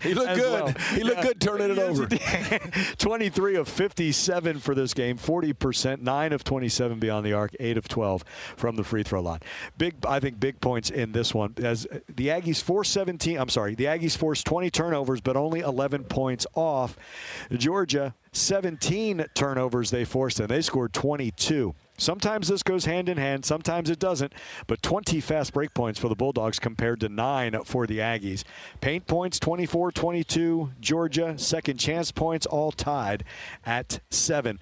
he 0.02 0.14
looked 0.14 0.34
good. 0.36 0.64
Well. 0.64 0.74
He 0.94 1.02
looked 1.02 1.18
yeah. 1.18 1.22
good 1.22 1.40
turning 1.40 1.70
it 1.70 1.78
over. 1.78 2.06
23 2.98 3.56
of 3.56 3.68
57 3.68 4.58
for 4.58 4.74
this 4.74 4.94
game, 4.94 5.18
40%, 5.18 6.00
9 6.00 6.32
of 6.32 6.44
27 6.44 6.98
beyond 6.98 7.26
the 7.26 7.32
arc, 7.34 7.54
8 7.60 7.76
of 7.76 7.88
12 7.88 8.24
from 8.56 8.76
the 8.76 8.84
free 8.84 9.02
throw 9.02 9.20
line. 9.20 9.40
Big 9.76 9.94
I 10.06 10.18
think 10.20 10.40
big 10.40 10.60
points 10.60 10.90
in 10.90 11.12
this 11.12 11.34
one 11.34 11.54
as 11.58 11.86
uh, 11.86 11.98
the 12.08 12.28
Aggies 12.28 12.62
forced 12.62 12.92
17, 12.92 13.38
I'm 13.38 13.48
sorry, 13.48 13.74
the 13.74 13.84
Aggies 13.84 14.16
forced 14.16 14.46
20 14.46 14.70
turnovers 14.70 15.20
but 15.20 15.36
only 15.36 15.60
11 15.60 16.04
points 16.04 16.46
off. 16.54 16.96
Georgia 17.52 18.14
17 18.32 19.26
turnovers 19.34 19.90
they 19.90 20.04
forced 20.04 20.40
and 20.40 20.48
they 20.48 20.62
scored 20.62 20.92
22. 20.92 21.74
Sometimes 22.02 22.48
this 22.48 22.64
goes 22.64 22.84
hand 22.84 23.08
in 23.08 23.16
hand, 23.16 23.44
sometimes 23.44 23.88
it 23.88 24.00
doesn't. 24.00 24.32
But 24.66 24.82
20 24.82 25.20
fast 25.20 25.52
break 25.52 25.72
points 25.72 26.00
for 26.00 26.08
the 26.08 26.16
Bulldogs 26.16 26.58
compared 26.58 26.98
to 27.00 27.08
nine 27.08 27.56
for 27.64 27.86
the 27.86 27.98
Aggies. 27.98 28.42
Paint 28.80 29.06
points 29.06 29.38
24 29.38 29.92
22. 29.92 30.72
Georgia, 30.80 31.38
second 31.38 31.78
chance 31.78 32.10
points 32.10 32.44
all 32.44 32.72
tied 32.72 33.22
at 33.64 34.00
seven. 34.10 34.58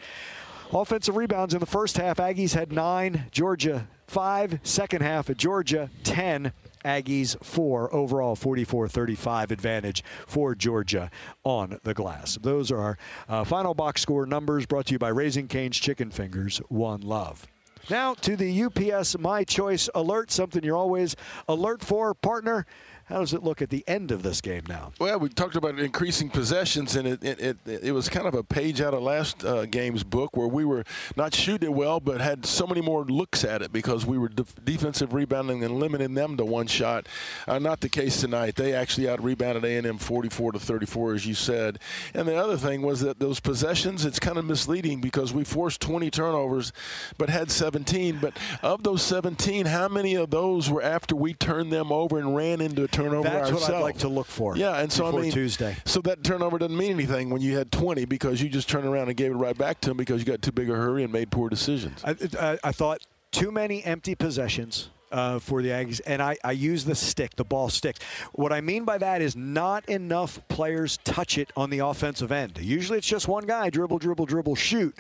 Offensive 0.73 1.17
rebounds 1.17 1.53
in 1.53 1.59
the 1.59 1.67
first 1.67 1.97
half, 1.97 2.19
Aggies 2.19 2.55
had 2.55 2.71
nine, 2.71 3.27
Georgia 3.33 3.89
five. 4.07 4.61
Second 4.63 5.03
half, 5.03 5.35
Georgia 5.37 5.91
10. 6.05 6.53
Aggies 6.85 7.37
four 7.45 7.93
overall 7.95 8.35
44-35 8.35 9.51
advantage 9.51 10.03
for 10.27 10.55
Georgia 10.55 11.11
on 11.45 11.79
the 11.83 11.93
glass. 11.93 12.39
Those 12.41 12.71
are 12.71 12.79
our 12.79 12.99
uh, 13.29 13.45
final 13.45 13.75
box 13.75 14.01
score 14.01 14.25
numbers 14.25 14.65
brought 14.65 14.87
to 14.87 14.93
you 14.93 14.99
by 14.99 15.09
Raising 15.09 15.47
Cane's 15.47 15.79
Chicken 15.79 16.11
Fingers. 16.11 16.59
One 16.69 17.03
love. 17.03 17.47
Now 17.91 18.15
to 18.15 18.35
the 18.37 18.63
UPS 18.63 19.19
My 19.19 19.45
Choice 19.45 19.91
alert, 19.95 20.31
something 20.31 20.63
you're 20.63 20.77
always 20.77 21.17
alert 21.49 21.83
for, 21.83 22.15
partner. 22.15 22.65
How 23.11 23.19
does 23.19 23.35
it 23.35 23.43
look 23.43 23.61
at 23.61 23.71
the 23.71 23.83
end 23.89 24.13
of 24.13 24.23
this 24.23 24.41
game 24.41 24.63
now? 24.69 24.93
Well, 25.01 25.19
we 25.19 25.31
talked 25.31 25.57
about 25.57 25.81
increasing 25.81 26.31
possessions, 26.31 26.95
and 26.95 27.09
it 27.09 27.25
it, 27.25 27.41
it, 27.41 27.57
it 27.67 27.91
was 27.93 28.09
kind 28.09 28.29
of 28.29 28.35
a 28.35 28.45
page 28.45 28.81
out 28.81 28.95
of 28.95 29.03
last 29.03 29.45
uh, 29.45 29.67
game's 29.67 30.05
book 30.05 30.37
where 30.37 30.47
we 30.47 30.65
were 30.65 30.85
not 31.17 31.35
shooting 31.35 31.71
it 31.71 31.75
well, 31.75 31.99
but 31.99 32.21
had 32.21 32.47
so 32.47 32.69
many 32.69 32.81
more 32.81 33.05
looks 33.05 33.43
at 33.43 33.63
it 33.63 33.73
because 33.73 34.07
we 34.07 34.17
were 34.17 34.29
defensive 34.29 35.13
rebounding 35.13 35.65
and 35.65 35.81
limiting 35.81 36.15
them 36.15 36.37
to 36.37 36.45
one 36.45 36.69
shot. 36.69 37.09
Uh, 37.49 37.59
not 37.59 37.81
the 37.81 37.89
case 37.89 38.21
tonight. 38.21 38.55
They 38.55 38.73
actually 38.73 39.09
out 39.09 39.21
rebounded 39.21 39.65
A&M 39.65 39.99
44 39.99 40.53
to 40.53 40.61
34, 40.61 41.15
as 41.15 41.27
you 41.27 41.35
said. 41.35 41.81
And 42.15 42.29
the 42.29 42.37
other 42.37 42.57
thing 42.57 42.81
was 42.81 43.01
that 43.01 43.19
those 43.19 43.41
possessions, 43.41 44.05
it's 44.05 44.21
kind 44.21 44.39
of 44.39 44.45
misleading 44.45 45.01
because 45.01 45.35
we 45.35 45.43
forced 45.43 45.81
20 45.81 46.13
turnovers, 46.13 46.73
but 47.19 47.29
had 47.29 47.51
17. 47.51 48.19
But 48.21 48.39
of 48.63 48.85
those 48.85 49.03
17, 49.03 49.67
how 49.67 49.89
many 49.89 50.15
of 50.15 50.31
those 50.31 50.71
were 50.71 50.83
after 50.83 51.17
we 51.17 51.35
turned 51.35 51.73
them 51.73 51.91
over 51.91 52.17
and 52.17 52.37
ran 52.37 52.61
into 52.61 52.85
a 52.85 52.87
turnover 52.87 53.00
That's 53.09 53.51
ourselves. 53.51 53.63
what 53.63 53.75
I'd 53.75 53.81
like 53.81 53.99
to 53.99 54.09
look 54.09 54.27
for. 54.27 54.57
Yeah, 54.57 54.79
and 54.79 54.93
so 54.93 55.07
I 55.07 55.21
mean 55.21 55.33
Tuesday. 55.33 55.77
So 55.85 56.01
that 56.03 56.25
turnover 56.25 56.59
doesn't 56.59 56.77
mean 56.77 56.93
anything 56.93 57.31
when 57.31 57.41
you 57.41 57.57
had 57.57 57.71
20 57.73 58.05
because 58.05 58.43
you 58.43 58.49
just 58.49 58.69
turned 58.69 58.87
around 58.87 59.09
and 59.09 59.17
gave 59.17 59.31
it 59.31 59.37
right 59.37 59.57
back 59.57 59.81
to 59.83 59.91
them 59.91 59.97
because 59.97 60.21
you 60.21 60.27
got 60.27 60.43
too 60.43 60.53
big 60.53 60.71
a 60.71 60.75
hurry 60.75 61.05
and 61.05 61.13
made 61.13 61.31
poor 61.31 61.49
decisions. 61.49 62.03
I, 62.05 62.17
I, 62.39 62.59
I 62.65 62.73
thought 62.73 63.07
too 63.33 63.51
many 63.51 63.85
empty 63.85 64.15
possessions. 64.15 64.91
Uh, 65.13 65.41
for 65.41 65.61
the 65.61 65.71
Aggies, 65.71 66.01
and 66.07 66.23
I, 66.23 66.37
I 66.45 66.53
use 66.53 66.85
the 66.85 66.95
stick, 66.95 67.35
the 67.35 67.43
ball 67.45 67.69
sticks. 67.69 67.99
What 68.31 68.53
I 68.53 68.61
mean 68.61 68.85
by 68.85 68.97
that 68.99 69.21
is 69.21 69.35
not 69.35 69.85
enough 69.89 70.39
players 70.47 70.99
touch 70.99 71.37
it 71.37 71.51
on 71.57 71.69
the 71.69 71.81
offensive 71.81 72.31
end. 72.31 72.59
Usually 72.61 72.97
it's 72.97 73.09
just 73.09 73.27
one 73.27 73.45
guy 73.45 73.71
dribble, 73.71 73.99
dribble, 73.99 74.27
dribble, 74.27 74.55
shoot 74.55 74.97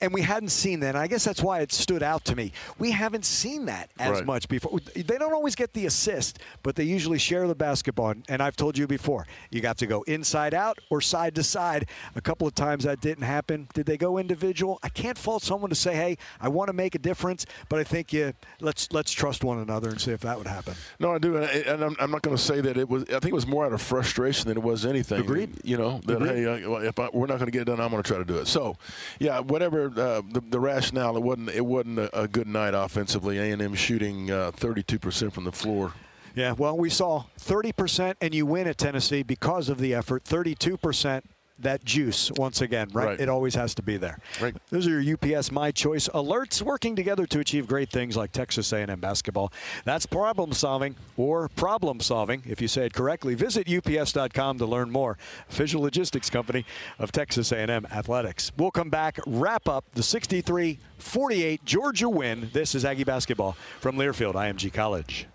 and 0.00 0.12
we 0.12 0.20
hadn't 0.20 0.50
seen 0.50 0.80
that. 0.80 0.88
And 0.88 0.98
I 0.98 1.06
guess 1.06 1.24
that's 1.24 1.42
why 1.42 1.60
it 1.60 1.72
stood 1.72 2.02
out 2.02 2.24
to 2.26 2.36
me. 2.36 2.52
We 2.78 2.90
haven't 2.90 3.24
seen 3.24 3.66
that 3.66 3.90
as 3.98 4.10
right. 4.10 4.26
much 4.26 4.48
before. 4.48 4.78
They 4.94 5.02
don't 5.02 5.32
always 5.32 5.54
get 5.54 5.72
the 5.72 5.86
assist, 5.86 6.38
but 6.62 6.76
they 6.76 6.84
usually 6.84 7.18
share 7.18 7.48
the 7.48 7.54
basketball. 7.54 8.14
And 8.28 8.42
I've 8.42 8.56
told 8.56 8.76
you 8.76 8.86
before, 8.86 9.26
you 9.50 9.60
got 9.60 9.78
to 9.78 9.86
go 9.86 10.02
inside 10.02 10.52
out 10.52 10.78
or 10.90 11.00
side 11.00 11.34
to 11.36 11.42
side. 11.42 11.88
A 12.14 12.20
couple 12.20 12.46
of 12.46 12.54
times 12.54 12.84
that 12.84 13.00
didn't 13.00 13.24
happen. 13.24 13.68
Did 13.72 13.86
they 13.86 13.96
go 13.96 14.18
individual? 14.18 14.78
I 14.82 14.90
can't 14.90 15.16
fault 15.16 15.42
someone 15.42 15.70
to 15.70 15.76
say, 15.76 15.94
"Hey, 15.94 16.18
I 16.40 16.48
want 16.48 16.68
to 16.68 16.74
make 16.74 16.94
a 16.94 16.98
difference," 16.98 17.46
but 17.68 17.78
I 17.78 17.84
think 17.84 18.12
you 18.12 18.34
let's 18.60 18.92
let's 18.92 19.12
trust 19.12 19.44
one 19.44 19.58
another 19.58 19.88
and 19.88 20.00
see 20.00 20.12
if 20.12 20.20
that 20.20 20.36
would 20.36 20.46
happen. 20.46 20.74
No, 21.00 21.14
I 21.14 21.18
do, 21.18 21.36
and 21.36 21.82
I'm, 21.82 21.96
I'm 21.98 22.10
not 22.10 22.22
going 22.22 22.36
to 22.36 22.42
say 22.42 22.60
that 22.60 22.76
it 22.76 22.88
was. 22.88 23.04
I 23.04 23.18
think 23.18 23.26
it 23.26 23.32
was 23.32 23.46
more 23.46 23.64
out 23.64 23.72
of 23.72 23.80
frustration 23.80 24.48
than 24.48 24.58
it 24.58 24.62
was 24.62 24.84
anything. 24.84 25.20
Agreed. 25.20 25.54
You 25.64 25.78
know 25.78 26.00
that 26.04 26.16
Agreed. 26.16 26.44
hey, 26.44 26.86
if 26.86 26.98
I, 26.98 27.08
we're 27.12 27.26
not 27.26 27.38
going 27.38 27.46
to 27.46 27.50
get 27.50 27.62
it 27.62 27.64
done, 27.66 27.80
I'm 27.80 27.90
going 27.90 28.02
to 28.02 28.06
try 28.06 28.18
to 28.18 28.24
do 28.24 28.36
it. 28.38 28.46
So, 28.46 28.76
yeah, 29.18 29.40
whatever 29.40 29.85
uh, 29.86 30.22
the, 30.30 30.42
the 30.48 30.60
rationale. 30.60 31.16
It 31.16 31.22
wasn't 31.22 31.50
it 31.50 31.64
wasn't 31.64 31.98
a, 31.98 32.22
a 32.22 32.28
good 32.28 32.46
night 32.46 32.74
offensively. 32.74 33.38
A 33.38 33.52
and 33.52 33.62
M 33.62 33.74
shooting 33.74 34.30
uh, 34.30 34.52
32% 34.52 35.32
from 35.32 35.44
the 35.44 35.52
floor. 35.52 35.92
Yeah, 36.34 36.52
well, 36.52 36.76
we 36.76 36.90
saw 36.90 37.24
30% 37.40 38.16
and 38.20 38.34
you 38.34 38.44
win 38.44 38.66
at 38.66 38.76
Tennessee 38.76 39.22
because 39.22 39.70
of 39.70 39.78
the 39.78 39.94
effort. 39.94 40.24
32% 40.24 41.22
that 41.58 41.84
juice 41.84 42.30
once 42.36 42.60
again, 42.60 42.88
right? 42.92 43.06
right? 43.06 43.20
It 43.20 43.28
always 43.28 43.54
has 43.54 43.74
to 43.76 43.82
be 43.82 43.96
there. 43.96 44.18
Right. 44.40 44.54
Those 44.70 44.86
are 44.86 45.00
your 45.00 45.16
UPS 45.16 45.50
My 45.50 45.70
Choice 45.70 46.08
alerts 46.08 46.62
working 46.62 46.96
together 46.96 47.26
to 47.26 47.40
achieve 47.40 47.66
great 47.66 47.90
things 47.90 48.16
like 48.16 48.32
Texas 48.32 48.72
A&M 48.72 49.00
basketball. 49.00 49.52
That's 49.84 50.06
problem 50.06 50.52
solving 50.52 50.96
or 51.16 51.48
problem 51.48 52.00
solving 52.00 52.42
if 52.46 52.60
you 52.60 52.68
say 52.68 52.86
it 52.86 52.94
correctly. 52.94 53.34
Visit 53.34 53.68
ups.com 53.72 54.58
to 54.58 54.66
learn 54.66 54.90
more. 54.90 55.18
Official 55.48 55.82
logistics 55.82 56.30
company 56.30 56.64
of 56.98 57.12
Texas 57.12 57.52
A&M 57.52 57.86
Athletics. 57.90 58.52
We'll 58.56 58.70
come 58.70 58.90
back, 58.90 59.18
wrap 59.26 59.68
up 59.68 59.84
the 59.94 60.02
63-48 60.02 61.64
Georgia 61.64 62.08
win. 62.08 62.50
This 62.52 62.74
is 62.74 62.84
Aggie 62.84 63.04
basketball 63.04 63.56
from 63.80 63.96
Learfield 63.96 64.34
IMG 64.34 64.72
College. 64.72 65.26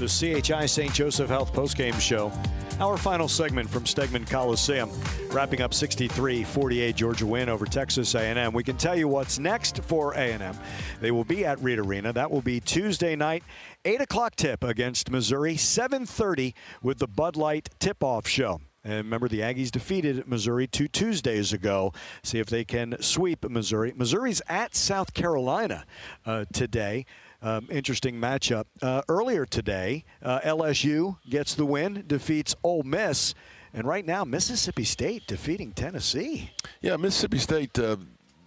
The 0.00 0.40
CHI 0.42 0.64
St. 0.64 0.94
Joseph 0.94 1.28
Health 1.28 1.52
postgame 1.52 2.00
show. 2.00 2.32
Our 2.80 2.96
final 2.96 3.28
segment 3.28 3.68
from 3.68 3.84
Stegeman 3.84 4.26
Coliseum, 4.26 4.90
wrapping 5.28 5.60
up 5.60 5.72
63-48 5.72 6.94
Georgia 6.94 7.26
win 7.26 7.50
over 7.50 7.66
Texas 7.66 8.14
A&M. 8.14 8.54
We 8.54 8.64
can 8.64 8.78
tell 8.78 8.96
you 8.96 9.08
what's 9.08 9.38
next 9.38 9.84
for 9.84 10.14
A&M. 10.14 10.56
They 11.02 11.10
will 11.10 11.24
be 11.24 11.44
at 11.44 11.60
Reed 11.62 11.80
Arena. 11.80 12.14
That 12.14 12.30
will 12.30 12.40
be 12.40 12.60
Tuesday 12.60 13.14
night, 13.14 13.44
8 13.84 14.00
o'clock 14.00 14.36
tip 14.36 14.64
against 14.64 15.10
Missouri, 15.10 15.56
7.30 15.56 16.54
with 16.82 16.98
the 16.98 17.06
Bud 17.06 17.36
Light 17.36 17.68
tip-off 17.78 18.26
show. 18.26 18.58
And 18.82 18.94
remember, 18.94 19.28
the 19.28 19.40
Aggies 19.40 19.70
defeated 19.70 20.26
Missouri 20.26 20.66
two 20.66 20.88
Tuesdays 20.88 21.52
ago. 21.52 21.92
See 22.22 22.38
if 22.38 22.46
they 22.46 22.64
can 22.64 22.96
sweep 23.02 23.44
Missouri. 23.46 23.92
Missouri's 23.94 24.40
at 24.48 24.74
South 24.74 25.12
Carolina 25.12 25.84
uh, 26.24 26.46
today. 26.54 27.04
Um, 27.42 27.68
interesting 27.70 28.16
matchup. 28.16 28.64
Uh, 28.82 29.02
earlier 29.08 29.46
today, 29.46 30.04
uh, 30.22 30.40
LSU 30.40 31.18
gets 31.28 31.54
the 31.54 31.64
win, 31.64 32.04
defeats 32.06 32.54
Ole 32.62 32.82
Miss. 32.82 33.34
And 33.72 33.86
right 33.86 34.04
now, 34.04 34.24
Mississippi 34.24 34.84
State 34.84 35.26
defeating 35.26 35.72
Tennessee. 35.72 36.50
Yeah, 36.80 36.96
Mississippi 36.96 37.38
State 37.38 37.78
uh, 37.78 37.96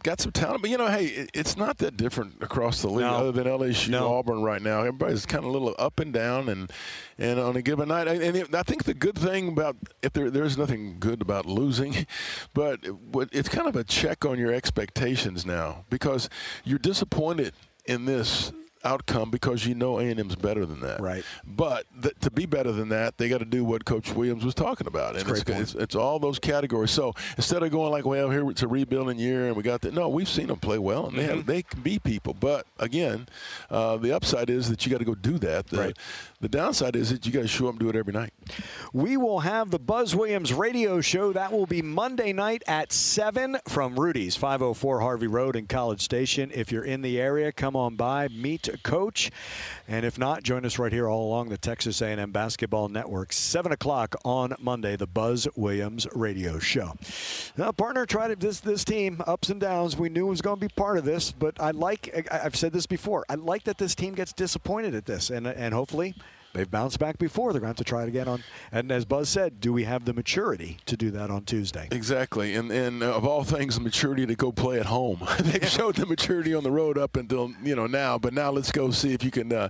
got 0.03 0.19
some 0.19 0.31
talent, 0.33 0.61
but 0.61 0.69
you 0.69 0.77
know, 0.77 0.87
hey, 0.87 1.27
it's 1.33 1.55
not 1.55 1.77
that 1.79 1.97
different 1.97 2.43
across 2.43 2.81
the 2.81 2.89
league, 2.89 3.05
no. 3.05 3.13
other 3.13 3.31
than 3.31 3.45
LSU, 3.45 3.89
no. 3.89 4.13
Auburn 4.13 4.43
right 4.43 4.61
now. 4.61 4.79
Everybody's 4.79 5.25
kind 5.25 5.45
of 5.45 5.49
a 5.49 5.53
little 5.53 5.73
up 5.79 5.99
and 5.99 6.13
down, 6.13 6.49
and 6.49 6.69
and 7.17 7.39
on 7.39 7.55
a 7.55 7.61
given 7.61 7.87
night, 7.87 8.07
and 8.07 8.55
I 8.55 8.63
think 8.63 8.83
the 8.83 8.93
good 8.93 9.17
thing 9.17 9.47
about 9.47 9.77
if 10.01 10.11
there 10.11 10.29
there's 10.29 10.57
nothing 10.57 10.97
good 10.99 11.21
about 11.21 11.45
losing, 11.45 12.05
but 12.53 12.79
it's 13.31 13.49
kind 13.49 13.67
of 13.67 13.75
a 13.75 13.83
check 13.83 14.25
on 14.25 14.37
your 14.37 14.53
expectations 14.53 15.45
now 15.45 15.85
because 15.89 16.29
you're 16.65 16.79
disappointed 16.79 17.53
in 17.85 18.05
this 18.05 18.51
outcome 18.83 19.29
because 19.31 19.65
you 19.65 19.75
know 19.75 19.99
A&M's 19.99 20.35
better 20.35 20.65
than 20.65 20.79
that. 20.81 20.99
Right. 20.99 21.23
But 21.45 21.85
th- 22.01 22.15
to 22.21 22.31
be 22.31 22.45
better 22.45 22.71
than 22.71 22.89
that, 22.89 23.17
they 23.17 23.29
got 23.29 23.39
to 23.39 23.45
do 23.45 23.63
what 23.63 23.85
Coach 23.85 24.11
Williams 24.13 24.43
was 24.45 24.53
talking 24.53 24.87
about, 24.87 25.15
and 25.15 25.27
it's, 25.29 25.43
it's, 25.49 25.75
it's 25.75 25.95
all 25.95 26.19
those 26.19 26.39
categories. 26.39 26.91
So 26.91 27.13
instead 27.37 27.63
of 27.63 27.71
going 27.71 27.91
like, 27.91 28.05
well, 28.05 28.29
here 28.29 28.49
it's 28.49 28.61
a 28.63 28.67
rebuilding 28.67 29.17
year 29.19 29.47
and 29.47 29.55
we 29.55 29.63
got 29.63 29.81
that. 29.81 29.93
No, 29.93 30.09
we've 30.09 30.27
seen 30.29 30.47
them 30.47 30.59
play 30.59 30.77
well, 30.77 31.07
and 31.07 31.17
they 31.17 31.23
Mm-hmm. 31.23 31.37
have, 31.37 31.45
they 31.45 31.61
can 31.63 31.81
be 31.81 31.99
people. 31.99 32.33
But 32.33 32.65
again, 32.79 33.27
uh, 33.69 33.97
the 33.97 34.11
upside 34.11 34.49
is 34.49 34.69
that 34.69 34.85
you 34.85 34.91
got 34.91 34.99
to 34.99 35.05
go 35.05 35.15
do 35.15 35.37
that. 35.39 35.67
The, 35.67 35.77
Right. 35.77 35.97
the 36.41 36.49
downside 36.49 36.95
is 36.95 37.09
that 37.11 37.25
you 37.25 37.31
got 37.31 37.41
to 37.41 37.47
show 37.47 37.67
up 37.67 37.73
and 37.73 37.79
do 37.79 37.89
it 37.89 37.95
every 37.95 38.13
night. 38.13 38.33
We 38.91 39.17
will 39.17 39.39
have 39.41 39.71
the 39.71 39.79
Buzz 39.79 40.15
Williams 40.15 40.53
radio 40.53 40.99
show. 41.01 41.31
That 41.33 41.51
will 41.51 41.65
be 41.65 41.81
Monday 41.81 42.33
night 42.33 42.63
at 42.67 42.91
7 42.91 43.57
from 43.67 43.95
Rudy's, 43.99 44.35
504 44.35 44.99
Harvey 44.99 45.27
Road 45.27 45.55
in 45.55 45.67
College 45.67 46.01
Station. 46.01 46.51
If 46.53 46.71
you're 46.71 46.83
in 46.83 47.01
the 47.01 47.19
area, 47.19 47.51
come 47.51 47.75
on 47.75 47.95
by, 47.95 48.27
meet 48.27 48.67
coach. 48.77 49.31
And 49.87 50.05
if 50.05 50.17
not, 50.17 50.43
join 50.43 50.65
us 50.65 50.79
right 50.79 50.91
here 50.91 51.07
all 51.07 51.27
along 51.27 51.49
the 51.49 51.57
Texas 51.57 52.01
A&M 52.01 52.31
Basketball 52.31 52.89
Network. 52.89 53.33
7 53.33 53.71
o'clock 53.71 54.15
on 54.23 54.53
Monday, 54.59 54.95
the 54.95 55.07
Buzz 55.07 55.47
Williams 55.55 56.07
radio 56.13 56.59
show. 56.59 56.93
Now, 57.57 57.71
partner, 57.71 58.05
tried 58.05 58.31
it. 58.31 58.39
This, 58.39 58.59
this 58.59 58.83
team, 58.83 59.21
ups 59.27 59.49
and 59.49 59.59
downs, 59.59 59.97
we 59.97 60.09
knew 60.09 60.27
it 60.27 60.31
was 60.31 60.41
going 60.41 60.57
to 60.57 60.65
be 60.65 60.73
part 60.73 60.97
of 60.97 61.05
this. 61.05 61.31
But 61.31 61.59
I 61.59 61.71
like, 61.71 62.27
I- 62.31 62.45
I've 62.45 62.55
said 62.55 62.73
this 62.73 62.85
before, 62.85 63.25
I 63.29 63.35
like 63.35 63.63
that 63.65 63.77
this 63.77 63.95
team 63.95 64.13
gets 64.13 64.33
disappointed 64.33 64.95
at 64.95 65.05
this. 65.05 65.29
And, 65.29 65.47
and 65.47 65.73
hopefully– 65.73 66.15
They've 66.53 66.69
bounced 66.69 66.99
back 66.99 67.17
before. 67.17 67.51
They're 67.51 67.59
going 67.59 67.73
to 67.73 67.79
have 67.79 67.85
to 67.85 67.89
try 67.89 68.03
it 68.03 68.09
again 68.09 68.27
on. 68.27 68.43
And 68.71 68.91
as 68.91 69.05
Buzz 69.05 69.27
said, 69.27 69.59
do 69.59 69.73
we 69.73 69.85
have 69.85 70.05
the 70.05 70.13
maturity 70.13 70.77
to 70.85 70.95
do 70.95 71.09
that 71.09 71.31
on 71.31 71.45
Tuesday? 71.45 71.87
Exactly, 71.91 72.53
and 72.53 72.71
and 72.71 73.01
uh, 73.01 73.15
of 73.15 73.25
all 73.25 73.43
things, 73.43 73.79
maturity 73.79 74.27
to 74.27 74.35
go 74.35 74.51
play 74.51 74.79
at 74.79 74.85
home. 74.85 75.27
They've 75.39 75.67
showed 75.67 75.95
the 75.95 76.05
maturity 76.05 76.53
on 76.53 76.63
the 76.63 76.69
road 76.69 76.95
up 76.97 77.15
until 77.15 77.51
you 77.63 77.75
know 77.75 77.87
now, 77.87 78.19
but 78.19 78.33
now 78.33 78.51
let's 78.51 78.71
go 78.71 78.91
see 78.91 79.13
if 79.13 79.23
you 79.23 79.31
can 79.31 79.51
uh, 79.51 79.69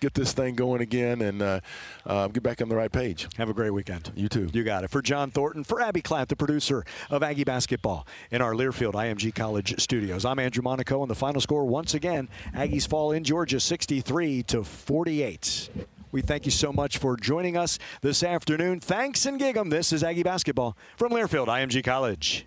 get 0.00 0.14
this 0.14 0.32
thing 0.32 0.54
going 0.54 0.80
again 0.80 1.20
and 1.20 1.42
uh, 1.42 1.60
uh, 2.06 2.28
get 2.28 2.42
back 2.42 2.62
on 2.62 2.70
the 2.70 2.76
right 2.76 2.90
page. 2.90 3.28
Have 3.36 3.50
a 3.50 3.54
great 3.54 3.70
weekend. 3.70 4.10
You 4.16 4.30
too. 4.30 4.48
You 4.54 4.64
got 4.64 4.84
it. 4.84 4.90
For 4.90 5.02
John 5.02 5.30
Thornton, 5.30 5.64
for 5.64 5.82
Abby 5.82 6.00
Clapp, 6.00 6.28
the 6.28 6.36
producer 6.36 6.86
of 7.10 7.22
Aggie 7.22 7.44
Basketball 7.44 8.06
in 8.30 8.40
our 8.40 8.54
Learfield 8.54 8.94
IMG 8.94 9.34
College 9.34 9.78
studios. 9.78 10.24
I'm 10.24 10.38
Andrew 10.38 10.62
Monaco, 10.62 11.02
and 11.02 11.10
the 11.10 11.14
final 11.14 11.42
score 11.42 11.66
once 11.66 11.92
again: 11.92 12.30
Aggies 12.54 12.88
fall 12.88 13.12
in 13.12 13.22
Georgia, 13.22 13.60
63 13.60 14.44
to 14.44 14.64
48. 14.64 15.68
We 16.12 16.20
thank 16.20 16.44
you 16.44 16.52
so 16.52 16.72
much 16.72 16.98
for 16.98 17.16
joining 17.16 17.56
us 17.56 17.78
this 18.02 18.22
afternoon. 18.22 18.80
Thanks 18.80 19.26
and 19.26 19.38
gig 19.38 19.56
'em. 19.56 19.70
This 19.70 19.92
is 19.92 20.04
Aggie 20.04 20.22
Basketball 20.22 20.76
from 20.96 21.10
Learfield 21.10 21.48
IMG 21.48 21.82
College. 21.82 22.46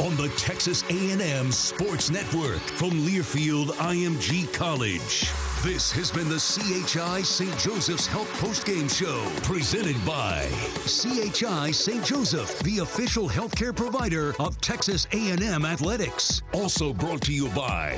on 0.00 0.16
the 0.16 0.28
Texas 0.36 0.82
A&M 0.90 1.52
Sports 1.52 2.10
Network 2.10 2.60
from 2.60 2.90
Learfield 3.06 3.68
IMG 3.78 4.52
College. 4.52 5.51
This 5.62 5.92
has 5.92 6.10
been 6.10 6.28
the 6.28 6.40
CHI 6.40 7.22
St. 7.22 7.56
Joseph's 7.56 8.08
Health 8.08 8.28
Postgame 8.40 8.90
Show, 8.90 9.24
presented 9.44 9.94
by 10.04 10.48
CHI 10.86 11.70
St. 11.70 12.04
Joseph, 12.04 12.58
the 12.64 12.80
official 12.80 13.28
healthcare 13.28 13.74
provider 13.74 14.34
of 14.40 14.60
Texas 14.60 15.06
A&M 15.12 15.64
Athletics. 15.64 16.42
Also 16.52 16.92
brought 16.92 17.20
to 17.22 17.32
you 17.32 17.48
by 17.50 17.92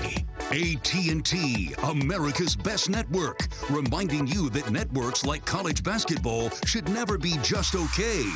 AT&T, 0.51 1.75
America's 1.85 2.55
best 2.55 2.91
network, 2.91 3.49
reminding 3.71 4.27
you 4.27 4.51
that 4.51 4.71
networks 4.71 5.25
like 5.25 5.47
college 5.47 5.83
basketball 5.83 6.51
should 6.67 6.87
never 6.91 7.17
be 7.17 7.39
just 7.43 7.75
okay. 7.75 8.27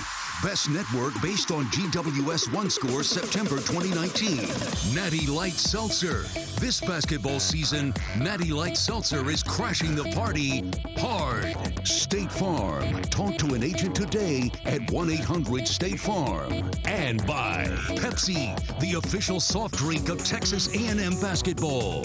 Best 0.42 0.70
network 0.70 1.20
based 1.20 1.50
on 1.50 1.64
GWS 1.64 2.52
One 2.54 2.70
Score 2.70 3.02
September 3.02 3.56
2019. 3.56 4.94
Natty 4.94 5.26
Light 5.26 5.54
Seltzer. 5.54 6.22
This 6.60 6.80
basketball 6.80 7.40
season, 7.40 7.92
Natty 8.16 8.52
Light 8.52 8.76
Seltzer 8.76 9.28
is 9.30 9.42
crashing 9.42 9.96
the 9.96 10.04
party 10.12 10.70
hard. 10.96 11.56
State 11.84 12.30
Farm. 12.30 13.02
Talk 13.02 13.36
to 13.38 13.54
an 13.54 13.64
agent 13.64 13.96
today 13.96 14.52
at 14.64 14.88
1 14.92 15.10
800 15.10 15.66
State 15.66 15.98
Farm. 15.98 16.70
And 16.84 17.26
by 17.26 17.64
Pepsi, 17.96 18.54
the 18.78 18.94
official 18.94 19.40
soft 19.40 19.74
drink 19.74 20.08
of 20.08 20.24
Texas 20.24 20.68
A&M 20.68 21.20
basketball. 21.20 22.02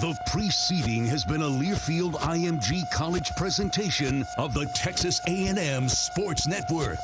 The 0.00 0.16
preceding 0.28 1.06
has 1.06 1.24
been 1.24 1.40
a 1.40 1.46
Learfield 1.46 2.12
IMG 2.16 2.88
College 2.90 3.34
presentation 3.34 4.26
of 4.36 4.52
the 4.52 4.66
Texas 4.74 5.22
A&M 5.26 5.88
Sports 5.88 6.46
Network. 6.46 6.98